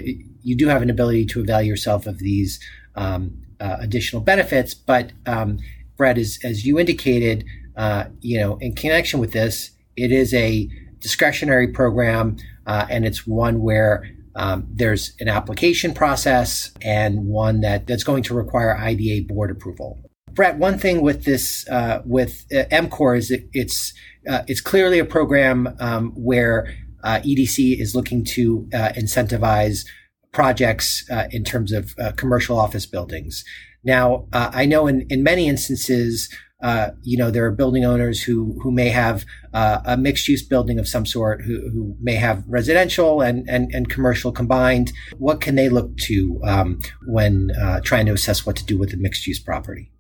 You 0.43 0.57
do 0.57 0.69
have 0.69 0.83
an 0.83 0.91
ability 0.91 1.27
to 1.27 1.41
avail 1.41 1.63
yourself 1.63 2.07
of 2.07 2.19
these 2.19 2.61
um, 2.95 3.43
uh, 3.61 3.77
additional 3.81 4.23
benefits, 4.23 4.73
but 4.73 5.13
um, 5.27 5.59
Brett, 5.97 6.17
as 6.17 6.39
as 6.45 6.65
you 6.65 6.79
indicated, 6.79 7.45
uh, 7.77 8.05
you 8.21 8.39
know, 8.39 8.57
in 8.59 8.75
connection 8.75 9.21
with 9.21 9.33
this, 9.33 9.73
it 9.97 10.13
is 10.13 10.33
a 10.33 10.71
discretionary 11.01 11.69
program, 11.69 12.37
uh, 12.67 12.87
and 12.89 13.05
it's 13.05 13.27
one 13.27 13.61
where 13.61 14.09
um, 14.37 14.67
there's 14.71 15.15
an 15.19 15.29
application 15.29 15.93
process 15.93 16.73
and 16.83 17.27
one 17.27 17.63
that, 17.63 17.87
that's 17.87 18.05
going 18.05 18.23
to 18.23 18.35
require 18.35 18.77
IDA 18.77 19.27
board 19.27 19.51
approval. 19.51 19.99
Brett, 20.35 20.59
one 20.59 20.79
thing 20.79 21.03
with 21.03 21.25
this 21.25 21.69
uh, 21.69 22.03
with 22.05 22.47
uh, 22.55 22.65
M-CORE 22.71 23.17
is 23.17 23.29
that 23.29 23.49
it's 23.53 23.93
uh, 24.29 24.43
it's 24.47 24.61
clearly 24.61 24.99
a 24.99 25.05
program 25.05 25.75
um, 25.81 26.13
where 26.13 26.73
uh, 27.03 27.21
EDC 27.21 27.81
is 27.81 27.95
looking 27.95 28.25
to 28.25 28.69
uh, 28.75 28.91
incentivize 28.97 29.85
projects 30.33 31.05
uh, 31.11 31.27
in 31.31 31.43
terms 31.45 31.73
of 31.73 31.95
commercial 32.17 32.59
office 32.59 32.87
buildings. 32.87 33.45
Now, 33.83 34.27
I 34.33 34.67
know 34.67 34.87
in 34.87 35.07
in 35.11 35.23
many 35.23 35.49
instances 35.49 36.29
uh, 36.63 36.91
you 37.03 37.17
know, 37.17 37.31
there 37.31 37.47
are 37.47 37.51
building 37.51 37.85
owners 37.85 38.23
who 38.23 38.59
who 38.63 38.71
may 38.71 38.91
have 38.91 39.25
a 39.55 39.97
mixed 39.97 40.29
use 40.29 40.43
building 40.43 40.79
of 40.79 40.87
some 40.87 41.07
sort, 41.07 41.43
who, 41.43 41.71
who 41.71 41.97
may 42.01 42.15
have 42.15 42.45
residential 42.47 43.23
and, 43.23 43.49
and, 43.49 43.75
and 43.75 43.89
commercial 43.89 44.31
combined. 44.31 44.93
What 45.17 45.41
can 45.41 45.55
they 45.55 45.69
look 45.69 45.97
to 46.03 46.41
um, 46.45 46.81
when 47.07 47.51
uh, 47.61 47.81
trying 47.81 48.07
to 48.07 48.13
assess 48.13 48.45
what 48.45 48.57
to 48.57 48.65
do 48.65 48.79
with 48.79 48.93
a 48.93 48.99
mixed 48.99 49.27
use 49.27 49.41
property? 49.41 49.91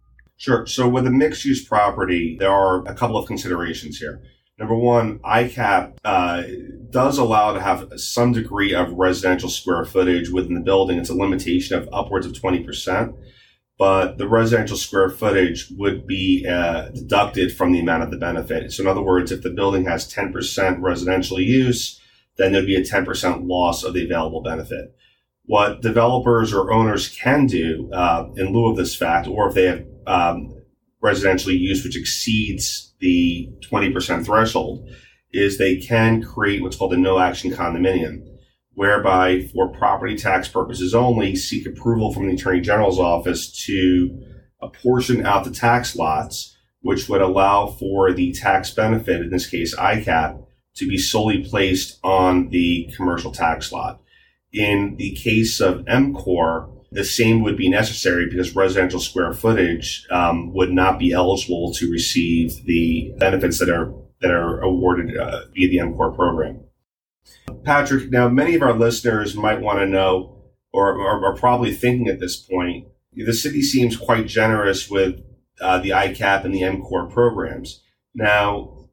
Sure. 0.41 0.67
So 0.67 0.89
with 0.89 1.07
a 1.07 1.11
mixed 1.11 1.45
use 1.45 1.63
property, 1.63 2.37
there 2.39 2.51
are 2.51 2.83
a 2.87 2.95
couple 2.95 3.19
of 3.19 3.27
considerations 3.27 3.99
here. 3.99 4.23
Number 4.59 4.75
one, 4.75 5.19
ICAP 5.19 5.99
uh, 6.05 6.43
does 6.91 7.19
allow 7.19 7.53
to 7.53 7.61
have 7.61 7.93
some 7.97 8.33
degree 8.33 8.75
of 8.75 8.93
residential 8.93 9.51
square 9.51 9.85
footage 9.85 10.31
within 10.31 10.55
the 10.55 10.61
building. 10.61 10.99
It's 10.99 11.11
a 11.11 11.15
limitation 11.15 11.77
of 11.77 11.89
upwards 11.93 12.27
of 12.27 12.33
20% 12.33 13.15
but 13.81 14.19
the 14.19 14.29
residential 14.29 14.77
square 14.77 15.09
footage 15.09 15.71
would 15.79 16.07
be 16.07 16.47
uh, 16.47 16.91
deducted 16.91 17.51
from 17.51 17.73
the 17.73 17.81
amount 17.81 18.03
of 18.03 18.11
the 18.11 18.19
benefit. 18.19 18.71
So, 18.71 18.83
in 18.83 18.89
other 18.91 19.01
words, 19.01 19.33
if 19.33 19.41
the 19.41 19.49
building 19.49 19.87
has 19.87 20.13
10% 20.13 20.83
residential 20.83 21.41
use, 21.41 21.99
then 22.37 22.53
there'd 22.53 22.67
be 22.67 22.77
a 22.77 22.85
10% 22.85 23.49
loss 23.49 23.83
of 23.83 23.95
the 23.95 24.05
available 24.05 24.43
benefit. 24.43 24.95
What 25.47 25.81
developers 25.81 26.53
or 26.53 26.71
owners 26.71 27.09
can 27.09 27.47
do 27.47 27.91
uh, 27.91 28.29
in 28.37 28.53
lieu 28.53 28.71
of 28.71 28.77
this 28.77 28.95
fact, 28.95 29.27
or 29.27 29.49
if 29.49 29.55
they 29.55 29.65
have 29.65 29.87
um, 30.07 30.55
residential 31.01 31.53
use 31.53 31.85
which 31.85 31.97
exceeds 31.97 32.95
the 33.01 33.49
20% 33.71 34.25
threshold, 34.25 34.89
is 35.33 35.57
they 35.57 35.77
can 35.77 36.23
create 36.23 36.63
what's 36.63 36.77
called 36.77 36.93
a 36.93 36.97
no 36.97 37.19
action 37.19 37.51
condominium 37.51 38.27
whereby 38.75 39.43
for 39.53 39.69
property 39.69 40.17
tax 40.17 40.49
purposes 40.49 40.95
only 40.95 41.37
seek 41.37 41.67
approval 41.67 42.15
from 42.15 42.27
the 42.27 42.35
attorney 42.35 42.61
general's 42.61 42.99
office 42.99 43.65
to 43.67 44.19
apportion 44.63 45.27
out 45.27 45.45
the 45.45 45.51
tax 45.51 45.97
lots, 45.97 46.57
which 46.81 47.09
would 47.09 47.21
allow 47.21 47.67
for 47.67 48.13
the 48.13 48.33
tax 48.33 48.71
benefit, 48.71 49.21
in 49.21 49.31
this 49.31 49.47
case 49.47 49.75
ICAP, 49.77 50.47
to 50.77 50.89
be 50.89 50.97
solely 50.97 51.45
placed 51.45 51.99
on 52.03 52.49
the 52.51 52.89
commercial 52.97 53.33
tax 53.33 53.73
lot. 53.73 54.01
In 54.53 54.97
the 54.97 55.15
case 55.15 55.61
of 55.61 55.85
M-CORE, 55.87 56.71
the 56.93 57.05
same 57.05 57.43
would 57.43 57.57
be 57.57 57.69
necessary 57.69 58.29
because 58.29 58.57
residential 58.57 59.01
square 59.01 59.33
footage 59.33 60.07
um, 60.11 60.53
would 60.53 60.73
not 60.73 60.99
be 60.99 61.13
eligible 61.13 61.73
to 61.75 61.91
receive 61.91 62.65
the 62.65 63.13
benefits 63.19 63.59
that 63.59 63.71
are 63.71 63.93
that 64.21 64.31
are 64.31 64.61
awarded 64.61 65.17
uh, 65.17 65.43
via 65.55 65.69
the 65.69 65.79
M-CORE 65.79 66.13
program. 66.13 66.61
Patrick, 67.65 68.11
now 68.11 68.29
many 68.29 68.55
of 68.55 68.63
our 68.63 68.75
listeners 68.75 69.35
might 69.35 69.61
want 69.61 69.79
to 69.79 69.87
know 69.87 70.41
or, 70.73 71.01
are 71.25 71.37
probably 71.37 71.73
thinking 71.73 72.09
at 72.09 72.21
this 72.21 72.37
point, 72.37 72.87
the 73.15 73.33
city 73.33 73.63
seems 73.63 73.97
quite 73.97 74.27
generous 74.27 74.91
with 74.91 75.21
uh, 75.61 75.79
the 75.79 75.91
ICAP 75.91 76.45
and 76.45 76.55
the 76.55 76.63
M-CORE 76.63 77.09
programs. 77.09 77.83
Now, 78.15 78.89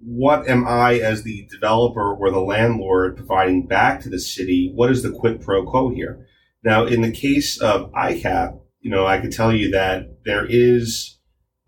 what 0.00 0.48
am 0.48 0.66
I 0.66 0.98
as 0.98 1.22
the 1.22 1.48
developer 1.50 2.14
or 2.14 2.30
the 2.30 2.40
landlord 2.40 3.16
providing 3.16 3.66
back 3.66 4.00
to 4.00 4.08
the 4.08 4.18
city? 4.18 4.70
What 4.74 4.90
is 4.90 5.02
the 5.02 5.10
quid 5.10 5.40
pro 5.40 5.64
quo 5.64 5.90
here? 5.90 6.26
Now, 6.64 6.86
in 6.86 7.02
the 7.02 7.10
case 7.10 7.60
of 7.60 7.92
ICAP, 7.92 8.58
you 8.80 8.90
know, 8.90 9.06
I 9.06 9.18
can 9.18 9.30
tell 9.30 9.52
you 9.52 9.70
that 9.72 10.24
there 10.24 10.46
is, 10.48 11.18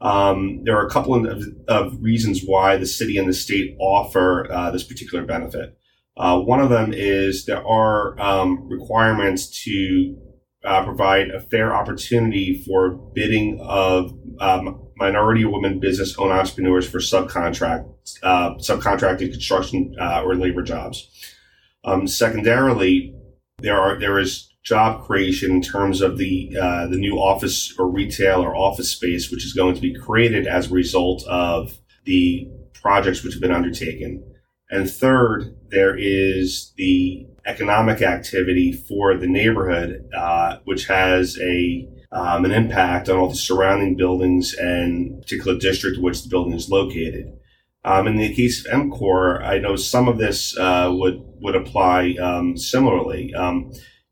um, 0.01 0.63
there 0.65 0.77
are 0.77 0.87
a 0.87 0.91
couple 0.91 1.15
of, 1.15 1.45
of, 1.69 2.03
reasons 2.03 2.43
why 2.45 2.77
the 2.77 2.87
city 2.87 3.19
and 3.19 3.29
the 3.29 3.35
state 3.35 3.77
offer 3.79 4.51
uh, 4.51 4.71
this 4.71 4.85
particular 4.85 5.25
benefit. 5.25 5.79
Uh, 6.17 6.41
one 6.41 6.61
of 6.61 6.71
them 6.71 6.93
is 6.95 7.45
there 7.45 7.67
are 7.67 8.19
um, 8.21 8.69
requirements 8.69 9.65
to 9.65 10.17
uh, 10.65 10.83
provide 10.85 11.31
a 11.31 11.41
fair 11.41 11.75
opportunity 11.75 12.63
for 12.67 12.91
bidding 12.91 13.61
of 13.61 14.13
um, 14.41 14.89
minority 14.97 15.45
or 15.45 15.53
women 15.53 15.79
business 15.79 16.17
owned 16.19 16.33
entrepreneurs 16.33 16.89
for 16.89 16.99
subcontract 16.99 17.87
uh, 18.23 18.55
subcontracted 18.55 19.31
construction 19.31 19.95
uh, 20.01 20.23
or 20.25 20.35
labor 20.35 20.63
jobs. 20.63 21.09
Um, 21.85 22.09
secondarily, 22.09 23.15
there 23.59 23.79
are 23.79 23.99
there 23.99 24.19
is 24.19 24.49
job 24.67 25.05
creation 25.05 25.53
in 25.53 25.63
terms 25.63 26.01
of 26.01 26.19
the 26.19 26.55
uh, 26.61 26.87
the 26.89 26.97
new 26.97 27.17
office 27.17 27.73
or 27.79 27.89
retail 27.89 28.43
or 28.43 28.57
office 28.57 28.91
space 28.91 29.31
which 29.31 29.45
is 29.45 29.53
going 29.53 29.77
to 29.77 29.81
be 29.81 29.95
created 29.95 30.47
as 30.47 30.71
a 30.71 30.75
result 30.75 31.25
of 31.29 31.79
the 32.05 32.49
projects 32.75 33.23
which 33.23 33.33
have 33.33 33.41
been 33.41 33.53
undertaken. 33.53 34.23
And 34.69 34.91
third, 34.91 35.57
there 35.71 35.97
is 35.97 36.73
the 36.77 37.29
economic 37.47 38.03
activity 38.03 38.73
for 38.73 39.17
the 39.17 39.29
neighborhood, 39.29 40.09
uh, 40.13 40.59
which 40.65 40.87
has 40.87 41.39
a 41.41 41.89
um, 42.11 42.45
an 42.45 42.51
impact 42.51 43.09
on 43.09 43.19
all 43.19 43.29
the 43.29 43.37
surrounding 43.37 43.97
buildings 43.97 44.55
and 44.55 45.23
particular 45.23 45.57
district 45.59 45.99
in 45.99 46.03
which 46.03 46.23
the 46.23 46.29
building 46.29 46.55
is 46.55 46.69
located. 46.69 47.39
Um, 47.85 48.09
in 48.09 48.17
the 48.17 48.35
case 48.35 48.67
of 48.67 48.73
M-CORE, 48.73 49.45
I 49.45 49.59
know 49.59 49.77
some 49.77 50.09
of 50.09 50.19
this 50.19 50.59
uh, 50.59 50.91
would 50.93 51.23
would 51.41 51.55
apply 51.55 52.17
um, 52.21 52.57
similarly. 52.57 53.33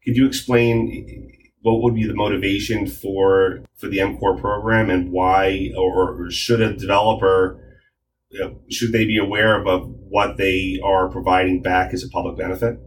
Could 0.04 0.16
you 0.16 0.26
explain 0.26 1.32
what 1.62 1.82
would 1.82 1.94
be 1.94 2.06
the 2.06 2.14
motivation 2.14 2.86
for 2.86 3.62
for 3.76 3.88
the 3.88 4.00
M-CORE 4.00 4.38
program 4.38 4.90
and 4.90 5.10
why, 5.10 5.70
or, 5.76 6.24
or 6.26 6.30
should 6.30 6.60
a 6.60 6.74
developer 6.74 7.60
should 8.68 8.92
they 8.92 9.04
be 9.04 9.18
aware 9.18 9.60
of, 9.60 9.66
of 9.66 9.88
what 10.08 10.36
they 10.36 10.80
are 10.84 11.08
providing 11.08 11.62
back 11.62 11.92
as 11.92 12.02
a 12.02 12.08
public 12.08 12.36
benefit? 12.36 12.78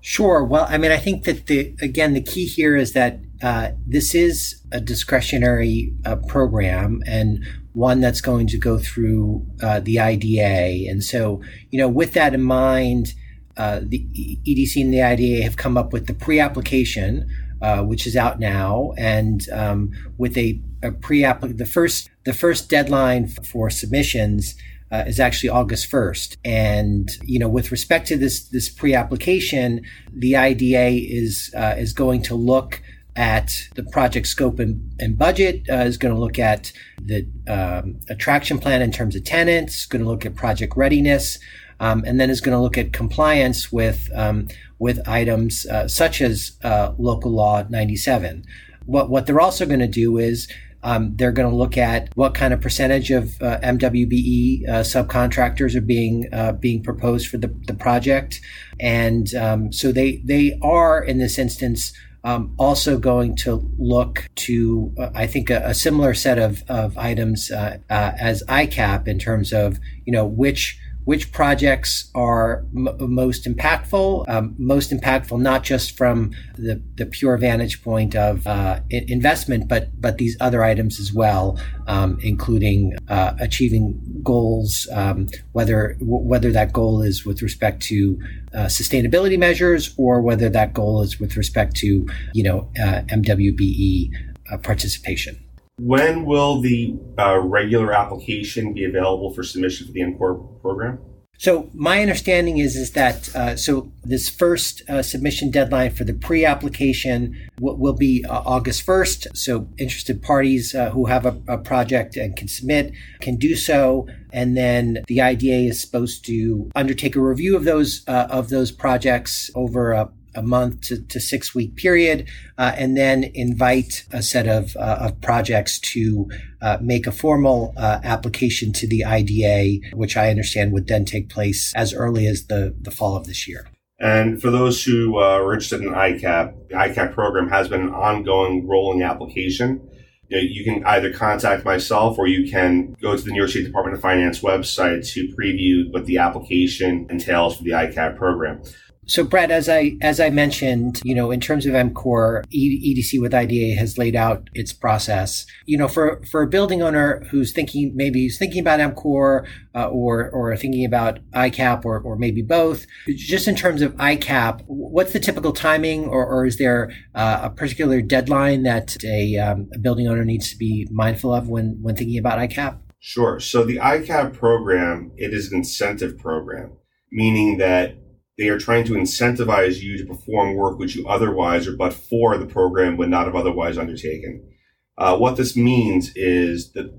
Sure. 0.00 0.44
Well, 0.44 0.66
I 0.68 0.78
mean, 0.78 0.90
I 0.90 0.98
think 0.98 1.24
that 1.24 1.46
the 1.46 1.74
again 1.80 2.12
the 2.12 2.22
key 2.22 2.46
here 2.46 2.76
is 2.76 2.92
that 2.92 3.20
uh, 3.42 3.70
this 3.86 4.14
is 4.14 4.62
a 4.70 4.80
discretionary 4.80 5.94
uh, 6.04 6.16
program 6.16 7.02
and 7.06 7.44
one 7.72 8.00
that's 8.00 8.20
going 8.20 8.46
to 8.48 8.58
go 8.58 8.78
through 8.78 9.46
uh, 9.62 9.80
the 9.80 9.98
IDA, 9.98 10.88
and 10.90 11.02
so 11.02 11.42
you 11.70 11.78
know, 11.78 11.88
with 11.88 12.12
that 12.12 12.34
in 12.34 12.42
mind, 12.42 13.14
uh, 13.56 13.80
the 13.82 14.06
EDC 14.46 14.82
and 14.82 14.92
the 14.92 15.02
IDA 15.02 15.42
have 15.42 15.56
come 15.56 15.76
up 15.76 15.92
with 15.92 16.06
the 16.06 16.14
pre-application, 16.14 17.28
uh, 17.62 17.82
which 17.82 18.06
is 18.06 18.16
out 18.16 18.38
now, 18.40 18.92
and 18.98 19.48
um, 19.50 19.92
with 20.18 20.36
a, 20.36 20.60
a 20.82 20.90
pre-app 20.90 21.40
the 21.42 21.66
first 21.66 22.10
the 22.24 22.32
first 22.32 22.68
deadline 22.68 23.28
for 23.28 23.70
submissions 23.70 24.54
uh, 24.94 25.04
is 25.06 25.18
actually 25.18 25.48
August 25.48 25.90
1st. 25.90 26.36
And, 26.44 27.10
you 27.24 27.38
know, 27.40 27.48
with 27.48 27.72
respect 27.72 28.06
to 28.08 28.16
this, 28.16 28.44
this 28.44 28.68
pre-application, 28.68 29.82
the 30.12 30.36
IDA 30.36 30.90
is, 30.90 31.52
uh, 31.56 31.74
is 31.76 31.92
going 31.92 32.22
to 32.22 32.36
look 32.36 32.80
at 33.16 33.52
the 33.74 33.82
project 33.82 34.28
scope 34.28 34.60
and, 34.60 34.92
and 35.00 35.18
budget, 35.18 35.68
uh, 35.68 35.78
is 35.78 35.96
going 35.96 36.14
to 36.14 36.20
look 36.20 36.38
at 36.38 36.72
the 37.00 37.26
um, 37.48 37.98
attraction 38.08 38.58
plan 38.58 38.82
in 38.82 38.92
terms 38.92 39.16
of 39.16 39.24
tenants, 39.24 39.84
going 39.86 40.02
to 40.02 40.08
look 40.08 40.24
at 40.24 40.36
project 40.36 40.76
readiness, 40.76 41.38
um, 41.80 42.04
and 42.06 42.20
then 42.20 42.30
is 42.30 42.40
going 42.40 42.56
to 42.56 42.60
look 42.60 42.78
at 42.78 42.92
compliance 42.92 43.72
with 43.72 44.10
um, 44.14 44.48
with 44.78 45.06
items 45.08 45.66
uh, 45.66 45.88
such 45.88 46.20
as 46.20 46.52
uh, 46.62 46.92
local 46.98 47.32
law 47.32 47.64
97. 47.68 48.44
What 48.86 49.10
what 49.10 49.26
they're 49.26 49.40
also 49.40 49.66
going 49.66 49.80
to 49.80 49.88
do 49.88 50.18
is 50.18 50.48
um, 50.82 51.16
they're 51.16 51.32
going 51.32 51.48
to 51.48 51.56
look 51.56 51.78
at 51.78 52.10
what 52.14 52.34
kind 52.34 52.52
of 52.52 52.60
percentage 52.60 53.10
of 53.10 53.40
uh, 53.40 53.58
MWBE 53.60 54.68
uh, 54.68 54.72
subcontractors 54.82 55.74
are 55.74 55.80
being 55.80 56.28
uh, 56.32 56.52
being 56.52 56.82
proposed 56.82 57.28
for 57.28 57.38
the, 57.38 57.48
the 57.66 57.74
project, 57.74 58.40
and 58.78 59.34
um, 59.34 59.72
so 59.72 59.92
they 59.92 60.16
they 60.24 60.58
are 60.62 61.02
in 61.02 61.18
this 61.18 61.38
instance 61.38 61.92
um, 62.24 62.54
also 62.58 62.98
going 62.98 63.36
to 63.36 63.70
look 63.78 64.28
to, 64.36 64.92
uh, 64.98 65.10
I 65.14 65.26
think, 65.26 65.50
a, 65.50 65.62
a, 65.66 65.74
similar 65.74 66.14
set 66.14 66.38
of, 66.38 66.64
of 66.68 66.96
items 66.96 67.50
uh, 67.50 67.76
uh, 67.90 68.12
as 68.18 68.42
ICAP 68.44 69.06
in 69.06 69.18
terms 69.18 69.52
of, 69.52 69.78
you 70.06 70.12
know, 70.12 70.24
which 70.24 70.78
which 71.04 71.32
projects 71.32 72.10
are 72.14 72.64
m- 72.74 72.88
most 72.98 73.44
impactful, 73.44 74.28
um, 74.28 74.54
most 74.58 74.90
impactful 74.90 75.40
not 75.40 75.62
just 75.62 75.96
from 75.96 76.32
the, 76.56 76.82
the 76.96 77.06
pure 77.06 77.36
vantage 77.36 77.82
point 77.82 78.14
of 78.16 78.46
uh, 78.46 78.80
investment, 78.90 79.68
but 79.68 79.88
but 80.00 80.18
these 80.18 80.36
other 80.40 80.64
items 80.64 80.98
as 80.98 81.12
well, 81.12 81.58
um, 81.86 82.18
including 82.22 82.96
uh, 83.08 83.34
achieving 83.40 84.00
goals, 84.22 84.88
um, 84.92 85.26
whether 85.52 85.94
w- 86.00 86.24
whether 86.24 86.50
that 86.52 86.72
goal 86.72 87.02
is 87.02 87.24
with 87.24 87.42
respect 87.42 87.82
to 87.82 88.18
uh, 88.54 88.66
sustainability 88.66 89.38
measures 89.38 89.94
or 89.96 90.20
whether 90.20 90.48
that 90.48 90.72
goal 90.72 91.02
is 91.02 91.20
with 91.20 91.36
respect 91.36 91.76
to 91.76 92.06
you 92.32 92.42
know 92.42 92.70
uh, 92.80 93.02
MWBE 93.08 94.10
uh, 94.50 94.58
participation. 94.58 95.38
When 95.78 96.24
will 96.24 96.60
the 96.60 96.96
uh, 97.18 97.40
regular 97.40 97.92
application 97.92 98.74
be 98.74 98.84
available 98.84 99.34
for 99.34 99.42
submission 99.42 99.86
for 99.86 99.92
the 99.92 100.02
M-CORE 100.02 100.34
program? 100.62 101.00
So 101.36 101.68
my 101.74 102.00
understanding 102.00 102.58
is 102.58 102.76
is 102.76 102.92
that 102.92 103.34
uh, 103.34 103.56
so 103.56 103.90
this 104.04 104.28
first 104.28 104.88
uh, 104.88 105.02
submission 105.02 105.50
deadline 105.50 105.90
for 105.90 106.04
the 106.04 106.14
pre-application 106.14 107.50
w- 107.56 107.76
will 107.76 107.92
be 107.92 108.24
uh, 108.24 108.42
August 108.46 108.86
1st. 108.86 109.36
So 109.36 109.68
interested 109.76 110.22
parties 110.22 110.76
uh, 110.76 110.90
who 110.90 111.06
have 111.06 111.26
a, 111.26 111.36
a, 111.48 111.58
project 111.58 112.16
and 112.16 112.36
can 112.36 112.46
submit 112.46 112.92
can 113.20 113.34
do 113.34 113.56
so, 113.56 114.06
and 114.32 114.56
then 114.56 115.02
the 115.08 115.20
IDA 115.20 115.66
is 115.68 115.80
supposed 115.80 116.24
to 116.26 116.70
undertake 116.76 117.16
a 117.16 117.20
review 117.20 117.56
of 117.56 117.64
those 117.64 118.04
uh, 118.06 118.28
of 118.30 118.48
those 118.48 118.70
projects 118.70 119.50
over 119.56 119.90
a 119.90 120.08
a 120.34 120.42
month 120.42 120.82
to, 120.82 121.02
to 121.06 121.20
six 121.20 121.54
week 121.54 121.76
period, 121.76 122.28
uh, 122.58 122.72
and 122.76 122.96
then 122.96 123.30
invite 123.34 124.04
a 124.12 124.22
set 124.22 124.46
of, 124.46 124.76
uh, 124.76 124.98
of 125.00 125.20
projects 125.20 125.78
to 125.80 126.28
uh, 126.62 126.78
make 126.80 127.06
a 127.06 127.12
formal 127.12 127.74
uh, 127.76 128.00
application 128.02 128.72
to 128.72 128.86
the 128.86 129.04
IDA, 129.04 129.96
which 129.96 130.16
I 130.16 130.30
understand 130.30 130.72
would 130.72 130.86
then 130.86 131.04
take 131.04 131.28
place 131.28 131.72
as 131.74 131.92
early 131.92 132.26
as 132.26 132.46
the, 132.46 132.74
the 132.80 132.90
fall 132.90 133.16
of 133.16 133.26
this 133.26 133.46
year. 133.46 133.68
And 134.00 134.40
for 134.40 134.50
those 134.50 134.82
who 134.82 135.18
uh, 135.18 135.38
are 135.38 135.52
interested 135.52 135.80
in 135.80 135.90
ICAP, 135.90 136.68
the 136.68 136.74
ICAP 136.74 137.14
program 137.14 137.48
has 137.48 137.68
been 137.68 137.82
an 137.82 137.94
ongoing 137.94 138.66
rolling 138.66 139.02
application. 139.02 139.88
You, 140.28 140.36
know, 140.36 140.42
you 140.42 140.64
can 140.64 140.84
either 140.84 141.12
contact 141.12 141.64
myself 141.64 142.18
or 142.18 142.26
you 142.26 142.50
can 142.50 142.96
go 143.00 143.16
to 143.16 143.22
the 143.22 143.30
New 143.30 143.38
York 143.38 143.50
State 143.50 143.64
Department 143.64 143.96
of 143.96 144.02
Finance 144.02 144.40
website 144.40 145.08
to 145.12 145.28
preview 145.36 145.92
what 145.92 146.06
the 146.06 146.18
application 146.18 147.06
entails 147.08 147.56
for 147.56 147.62
the 147.62 147.70
ICAP 147.70 148.16
program. 148.16 148.62
So, 149.06 149.24
Brett, 149.24 149.50
as 149.50 149.68
I 149.68 149.96
as 150.00 150.20
I 150.20 150.30
mentioned, 150.30 151.00
you 151.04 151.14
know, 151.14 151.30
in 151.30 151.40
terms 151.40 151.66
of 151.66 151.74
M-CORE, 151.74 152.44
EDC 152.52 153.20
with 153.20 153.34
IDA 153.34 153.78
has 153.78 153.98
laid 153.98 154.16
out 154.16 154.48
its 154.54 154.72
process. 154.72 155.46
You 155.66 155.76
know, 155.76 155.88
for 155.88 156.22
for 156.30 156.42
a 156.42 156.46
building 156.46 156.82
owner 156.82 157.24
who's 157.30 157.52
thinking 157.52 157.92
maybe 157.94 158.20
he's 158.20 158.38
thinking 158.38 158.60
about 158.60 158.80
M-CORE 158.80 159.46
uh, 159.74 159.88
or 159.88 160.30
or 160.30 160.56
thinking 160.56 160.84
about 160.84 161.18
ICAP 161.32 161.84
or 161.84 162.00
or 162.00 162.16
maybe 162.16 162.42
both, 162.42 162.86
just 163.08 163.46
in 163.46 163.54
terms 163.54 163.82
of 163.82 163.94
ICAP, 163.96 164.62
what's 164.66 165.12
the 165.12 165.20
typical 165.20 165.52
timing, 165.52 166.06
or, 166.06 166.26
or 166.26 166.46
is 166.46 166.56
there 166.56 166.92
uh, 167.14 167.40
a 167.42 167.50
particular 167.50 168.00
deadline 168.00 168.62
that 168.62 168.96
a, 169.04 169.36
um, 169.36 169.68
a 169.74 169.78
building 169.78 170.06
owner 170.06 170.24
needs 170.24 170.50
to 170.50 170.56
be 170.56 170.86
mindful 170.90 171.34
of 171.34 171.48
when 171.48 171.78
when 171.82 171.96
thinking 171.96 172.18
about 172.18 172.38
ICAP? 172.38 172.78
Sure. 173.00 173.38
So 173.38 173.64
the 173.64 173.76
ICAP 173.76 174.32
program, 174.32 175.12
it 175.18 175.34
is 175.34 175.52
an 175.52 175.58
incentive 175.58 176.16
program, 176.16 176.72
meaning 177.12 177.58
that 177.58 177.98
they 178.38 178.48
are 178.48 178.58
trying 178.58 178.84
to 178.84 178.94
incentivize 178.94 179.80
you 179.80 179.96
to 179.96 180.04
perform 180.04 180.56
work 180.56 180.78
which 180.78 180.96
you 180.96 181.06
otherwise 181.08 181.66
or 181.66 181.76
but 181.76 181.92
for 181.92 182.36
the 182.36 182.46
program 182.46 182.96
would 182.96 183.08
not 183.08 183.26
have 183.26 183.36
otherwise 183.36 183.78
undertaken. 183.78 184.50
Uh, 184.96 185.16
what 185.16 185.36
this 185.36 185.56
means 185.56 186.12
is 186.14 186.72
that 186.72 186.92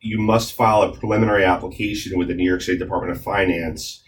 you 0.00 0.18
must 0.18 0.52
file 0.52 0.82
a 0.82 0.96
preliminary 0.96 1.44
application 1.44 2.18
with 2.18 2.28
the 2.28 2.34
New 2.34 2.48
York 2.48 2.60
State 2.60 2.78
Department 2.78 3.16
of 3.16 3.22
Finance 3.22 4.02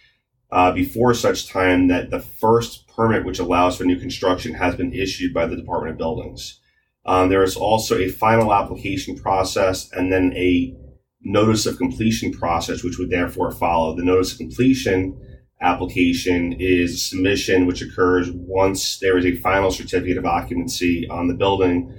uh, 0.50 0.72
before 0.72 1.14
such 1.14 1.48
time 1.48 1.88
that 1.88 2.10
the 2.10 2.20
first 2.20 2.86
permit 2.88 3.24
which 3.24 3.38
allows 3.38 3.76
for 3.76 3.84
new 3.84 3.98
construction 3.98 4.54
has 4.54 4.74
been 4.74 4.92
issued 4.92 5.32
by 5.32 5.46
the 5.46 5.56
Department 5.56 5.92
of 5.92 5.98
Buildings. 5.98 6.60
Um, 7.06 7.28
there 7.28 7.42
is 7.42 7.56
also 7.56 7.98
a 7.98 8.08
final 8.08 8.52
application 8.52 9.16
process 9.16 9.90
and 9.92 10.12
then 10.12 10.32
a 10.36 10.74
notice 11.22 11.66
of 11.66 11.78
completion 11.78 12.32
process, 12.32 12.82
which 12.82 12.98
would 12.98 13.10
therefore 13.10 13.50
follow. 13.50 13.94
The 13.94 14.04
notice 14.04 14.32
of 14.32 14.38
completion 14.38 15.20
application 15.60 16.56
is 16.58 16.94
a 16.94 16.98
submission 16.98 17.66
which 17.66 17.82
occurs 17.82 18.30
once 18.32 18.98
there 18.98 19.16
is 19.16 19.24
a 19.24 19.36
final 19.36 19.70
certificate 19.70 20.18
of 20.18 20.26
occupancy 20.26 21.08
on 21.08 21.28
the 21.28 21.34
building, 21.34 21.94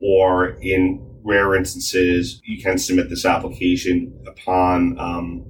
or 0.00 0.56
in 0.62 1.06
rare 1.22 1.54
instances, 1.54 2.40
you 2.44 2.62
can 2.62 2.78
submit 2.78 3.10
this 3.10 3.24
application 3.26 4.24
upon 4.26 4.98
um, 4.98 5.44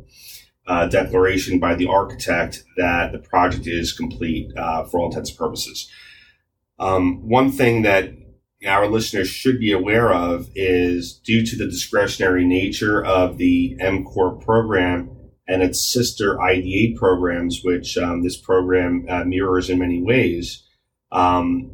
declaration 0.88 1.58
by 1.58 1.74
the 1.74 1.86
architect 1.86 2.64
that 2.76 3.12
the 3.12 3.18
project 3.18 3.66
is 3.66 3.92
complete 3.92 4.50
uh, 4.56 4.84
for 4.84 5.00
all 5.00 5.06
intents 5.06 5.30
and 5.30 5.38
purposes. 5.38 5.88
Um, 6.78 7.28
one 7.28 7.52
thing 7.52 7.82
that 7.82 8.12
our 8.66 8.86
listeners 8.88 9.28
should 9.28 9.58
be 9.58 9.72
aware 9.72 10.12
of 10.12 10.48
is 10.54 11.18
due 11.18 11.44
to 11.46 11.56
the 11.56 11.66
discretionary 11.66 12.44
nature 12.44 13.04
of 13.04 13.38
the 13.38 13.76
M-CORE 13.80 14.36
program, 14.36 15.10
and 15.50 15.64
its 15.64 15.84
sister 15.84 16.40
IDA 16.40 16.96
programs, 16.96 17.62
which 17.64 17.98
um, 17.98 18.22
this 18.22 18.36
program 18.36 19.04
uh, 19.08 19.24
mirrors 19.24 19.68
in 19.68 19.80
many 19.80 20.00
ways. 20.00 20.62
Um, 21.10 21.72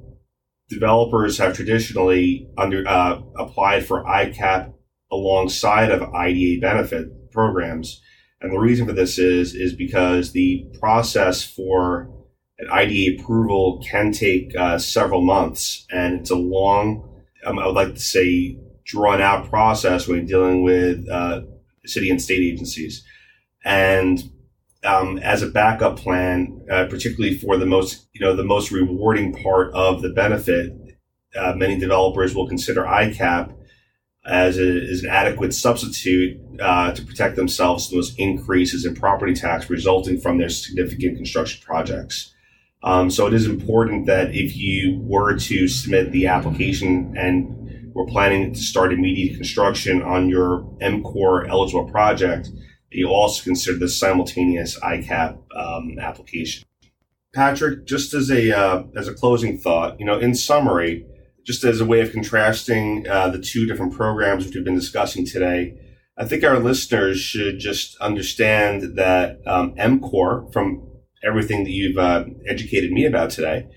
developers 0.70 1.36
have 1.36 1.54
traditionally 1.54 2.48
under 2.56 2.88
uh, 2.88 3.20
applied 3.38 3.86
for 3.86 4.02
ICAP 4.04 4.72
alongside 5.12 5.90
of 5.90 6.02
IDA 6.14 6.58
benefit 6.58 7.30
programs, 7.30 8.00
and 8.40 8.50
the 8.50 8.58
reason 8.58 8.86
for 8.86 8.94
this 8.94 9.18
is 9.18 9.54
is 9.54 9.74
because 9.74 10.32
the 10.32 10.66
process 10.80 11.44
for 11.44 12.10
an 12.58 12.68
IDA 12.72 13.20
approval 13.20 13.84
can 13.86 14.10
take 14.10 14.56
uh, 14.56 14.78
several 14.78 15.20
months, 15.20 15.86
and 15.90 16.20
it's 16.20 16.30
a 16.30 16.34
long, 16.34 17.22
um, 17.44 17.58
I 17.58 17.66
would 17.66 17.76
like 17.76 17.92
to 17.94 18.00
say, 18.00 18.58
drawn 18.86 19.20
out 19.20 19.50
process 19.50 20.08
when 20.08 20.24
dealing 20.24 20.62
with 20.62 21.06
uh, 21.10 21.42
city 21.84 22.08
and 22.08 22.22
state 22.22 22.40
agencies. 22.40 23.04
And 23.66 24.22
um, 24.84 25.18
as 25.18 25.42
a 25.42 25.48
backup 25.48 25.98
plan, 25.98 26.64
uh, 26.70 26.84
particularly 26.84 27.36
for 27.36 27.56
the 27.56 27.66
most, 27.66 28.06
you 28.12 28.20
know, 28.20 28.36
the 28.36 28.44
most 28.44 28.70
rewarding 28.70 29.34
part 29.34 29.74
of 29.74 30.02
the 30.02 30.10
benefit, 30.10 30.72
uh, 31.36 31.52
many 31.56 31.76
developers 31.76 32.32
will 32.32 32.46
consider 32.46 32.84
ICAP 32.84 33.52
as, 34.24 34.56
a, 34.58 34.90
as 34.90 35.02
an 35.02 35.10
adequate 35.10 35.52
substitute 35.52 36.40
uh, 36.60 36.92
to 36.92 37.04
protect 37.04 37.34
themselves 37.34 37.88
from 37.88 37.98
those 37.98 38.14
increases 38.18 38.86
in 38.86 38.94
property 38.94 39.34
tax 39.34 39.68
resulting 39.68 40.20
from 40.20 40.38
their 40.38 40.48
significant 40.48 41.16
construction 41.16 41.60
projects. 41.66 42.32
Um, 42.84 43.10
so 43.10 43.26
it 43.26 43.34
is 43.34 43.46
important 43.46 44.06
that 44.06 44.32
if 44.32 44.56
you 44.56 45.00
were 45.02 45.36
to 45.36 45.66
submit 45.66 46.12
the 46.12 46.28
application 46.28 47.16
and 47.16 47.92
we're 47.94 48.06
planning 48.06 48.52
to 48.52 48.60
start 48.60 48.92
immediate 48.92 49.34
construction 49.34 50.02
on 50.02 50.28
your 50.28 50.72
M-CORE 50.80 51.46
eligible 51.46 51.90
project, 51.90 52.50
you 52.96 53.08
also 53.08 53.42
consider 53.42 53.78
the 53.78 53.88
simultaneous 53.88 54.78
ICAP 54.80 55.38
um, 55.54 55.98
application. 56.00 56.64
Patrick, 57.34 57.86
just 57.86 58.14
as 58.14 58.30
a 58.30 58.56
uh, 58.56 58.84
as 58.96 59.08
a 59.08 59.14
closing 59.14 59.58
thought, 59.58 60.00
you 60.00 60.06
know, 60.06 60.18
in 60.18 60.34
summary, 60.34 61.04
just 61.44 61.64
as 61.64 61.80
a 61.80 61.84
way 61.84 62.00
of 62.00 62.10
contrasting 62.10 63.06
uh, 63.08 63.28
the 63.28 63.38
two 63.38 63.66
different 63.66 63.92
programs 63.92 64.46
which 64.46 64.54
we've 64.54 64.64
been 64.64 64.74
discussing 64.74 65.26
today, 65.26 65.78
I 66.16 66.24
think 66.24 66.42
our 66.42 66.58
listeners 66.58 67.20
should 67.20 67.58
just 67.58 67.98
understand 67.98 68.96
that 68.96 69.46
um, 69.46 69.74
M-CORE, 69.76 70.48
from 70.50 70.88
everything 71.22 71.64
that 71.64 71.72
you've 71.72 71.98
uh, 71.98 72.24
educated 72.48 72.90
me 72.90 73.04
about 73.04 73.28
today, 73.28 73.68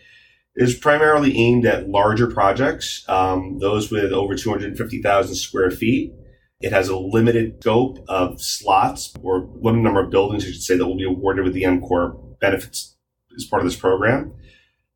is 0.56 0.76
primarily 0.76 1.38
aimed 1.38 1.66
at 1.66 1.90
larger 1.90 2.28
projects, 2.28 3.04
um, 3.10 3.60
those 3.60 3.92
with 3.92 4.14
over 4.14 4.36
250,000 4.36 5.36
square 5.36 5.70
feet 5.70 6.14
It 6.62 6.74
has 6.74 6.90
a 6.90 6.98
limited 6.98 7.62
scope 7.62 8.04
of 8.10 8.42
slots 8.42 9.14
or 9.24 9.50
limited 9.62 9.84
number 9.84 10.02
of 10.02 10.10
buildings, 10.10 10.44
I 10.44 10.48
should 10.52 10.62
say, 10.62 10.78
that 10.78 10.86
will 10.86 10.98
be 10.98 11.06
awarded 11.06 11.46
with 11.46 11.54
the 11.54 11.64
M-CORE 11.64 12.10
benefits 12.42 12.98
as 13.36 13.46
part 13.46 13.62
of 13.62 13.70
this 13.70 13.80
program. 13.80 14.34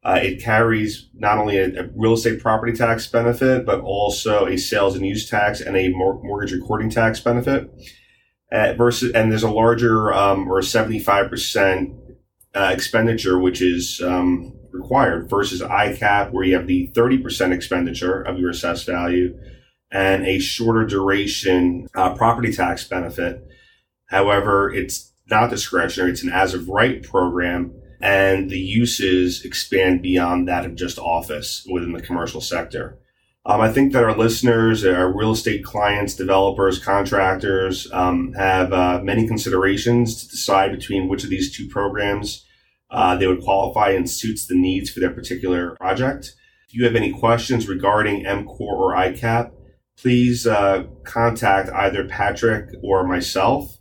Uh, 0.04 0.20
it 0.22 0.44
carries 0.44 1.08
not 1.14 1.38
only 1.38 1.58
a, 1.58 1.84
a, 1.84 1.90
real 1.96 2.14
estate 2.14 2.42
property 2.42 2.74
tax 2.74 3.08
benefit, 3.08 3.66
but 3.66 3.80
also 3.80 4.46
a 4.46 4.58
sales 4.58 4.98
and 4.98 5.06
use 5.06 5.30
tax 5.30 5.62
and 5.62 5.78
a 5.78 5.88
mor- 5.90 6.22
mortgage 6.22 6.52
recording 6.52 6.90
tax 6.90 7.22
benefit. 7.22 7.72
Uh, 8.52 8.74
versus, 8.74 9.14
and 9.14 9.32
there's 9.32 9.44
a 9.44 9.50
larger 9.50 10.14
um, 10.14 10.52
or 10.52 10.60
75% 10.60 11.98
uh, 12.54 12.70
expenditure, 12.74 13.40
which 13.40 13.62
is 13.62 14.02
um, 14.02 14.54
required 14.72 15.30
versus 15.30 15.62
ICAP, 15.62 16.32
where 16.32 16.44
you 16.44 16.56
have 16.56 16.68
the 16.68 16.92
30% 16.94 17.54
expenditure 17.54 18.22
of 18.22 18.38
your 18.38 18.50
assessed 18.50 18.86
value 18.86 19.40
and 19.94 20.26
a 20.26 20.40
shorter 20.40 20.86
duration 20.86 21.88
uh, 21.96 22.14
property 22.16 22.52
tax 22.52 22.86
benefit. 22.86 23.48
However, 24.08 24.74
it's 24.74 25.14
not 25.30 25.50
discretionary. 25.50 26.12
It's 26.12 26.24
an 26.24 26.32
as 26.32 26.54
of 26.54 26.68
right 26.68 27.02
program 27.02 27.74
and 28.02 28.50
the 28.50 28.60
uses 28.60 29.46
expand 29.46 30.02
beyond 30.02 30.46
that 30.50 30.66
of 30.66 30.76
just 30.76 31.00
office 31.00 31.66
within 31.72 31.94
the 31.94 32.02
commercial 32.02 32.42
sector. 32.42 33.00
Um, 33.46 33.62
I 33.62 33.72
think 33.72 33.94
that 33.94 34.04
our 34.04 34.16
listeners, 34.16 34.86
our 34.86 35.16
real 35.16 35.32
estate 35.32 35.64
clients, 35.64 36.14
developers, 36.14 36.80
contractors 36.80 37.90
um, 37.94 38.34
have 38.34 38.74
uh, 38.74 39.00
many 39.02 39.26
considerations 39.26 40.22
to 40.22 40.30
decide 40.30 40.72
between 40.72 41.08
which 41.08 41.24
of 41.24 41.30
these 41.30 41.56
two 41.56 41.70
programs 41.70 42.46
uh, 42.92 43.16
they 43.16 43.28
would 43.28 43.42
qualify 43.42 43.92
and 43.92 44.10
suits 44.10 44.48
the 44.48 44.56
needs 44.56 44.90
for 44.90 45.00
their 45.00 45.10
particular 45.10 45.76
project. 45.78 46.36
If 46.68 46.76
you 46.76 46.84
have 46.84 46.96
any 46.96 47.12
questions 47.12 47.70
regarding 47.70 48.26
M-CORE 48.26 48.76
or 48.76 48.96
ICAP, 48.96 49.52
please 49.98 50.48
uh, 50.48 50.86
contact 51.04 51.70
either 51.70 52.08
Patrick 52.08 52.70
or 52.82 53.06
myself. 53.06 53.78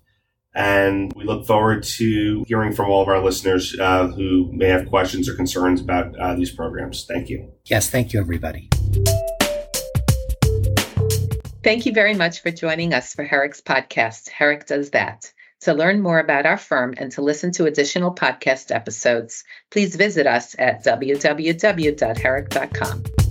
And 0.54 1.12
we 1.16 1.24
look 1.24 1.46
forward 1.46 1.82
to 1.82 2.44
hearing 2.46 2.74
from 2.74 2.90
all 2.90 3.00
of 3.00 3.08
our 3.08 3.24
listeners 3.24 3.74
uh, 3.80 4.08
who 4.08 4.52
may 4.52 4.68
have 4.68 4.86
questions 4.88 5.28
or 5.28 5.34
concerns 5.34 5.80
about 5.80 6.14
uh, 6.18 6.34
these 6.34 6.50
programs. 6.50 7.06
Thank 7.06 7.30
you. 7.30 7.50
Yes, 7.64 7.88
thank 7.88 8.12
you, 8.12 8.20
everybody. 8.20 8.68
Thank 11.64 11.86
you 11.86 11.92
very 11.92 12.14
much 12.14 12.42
for 12.42 12.50
joining 12.50 12.92
us 12.92 13.14
for 13.14 13.24
Herrick's 13.24 13.60
podcast, 13.60 14.28
Herrick 14.28 14.66
Does 14.66 14.90
That. 14.90 15.32
To 15.60 15.74
learn 15.74 16.02
more 16.02 16.18
about 16.18 16.44
our 16.44 16.58
firm 16.58 16.94
and 16.96 17.12
to 17.12 17.22
listen 17.22 17.52
to 17.52 17.66
additional 17.66 18.12
podcast 18.12 18.74
episodes, 18.74 19.44
please 19.70 19.94
visit 19.94 20.26
us 20.26 20.56
at 20.58 20.84
www.herrick.com. 20.84 23.21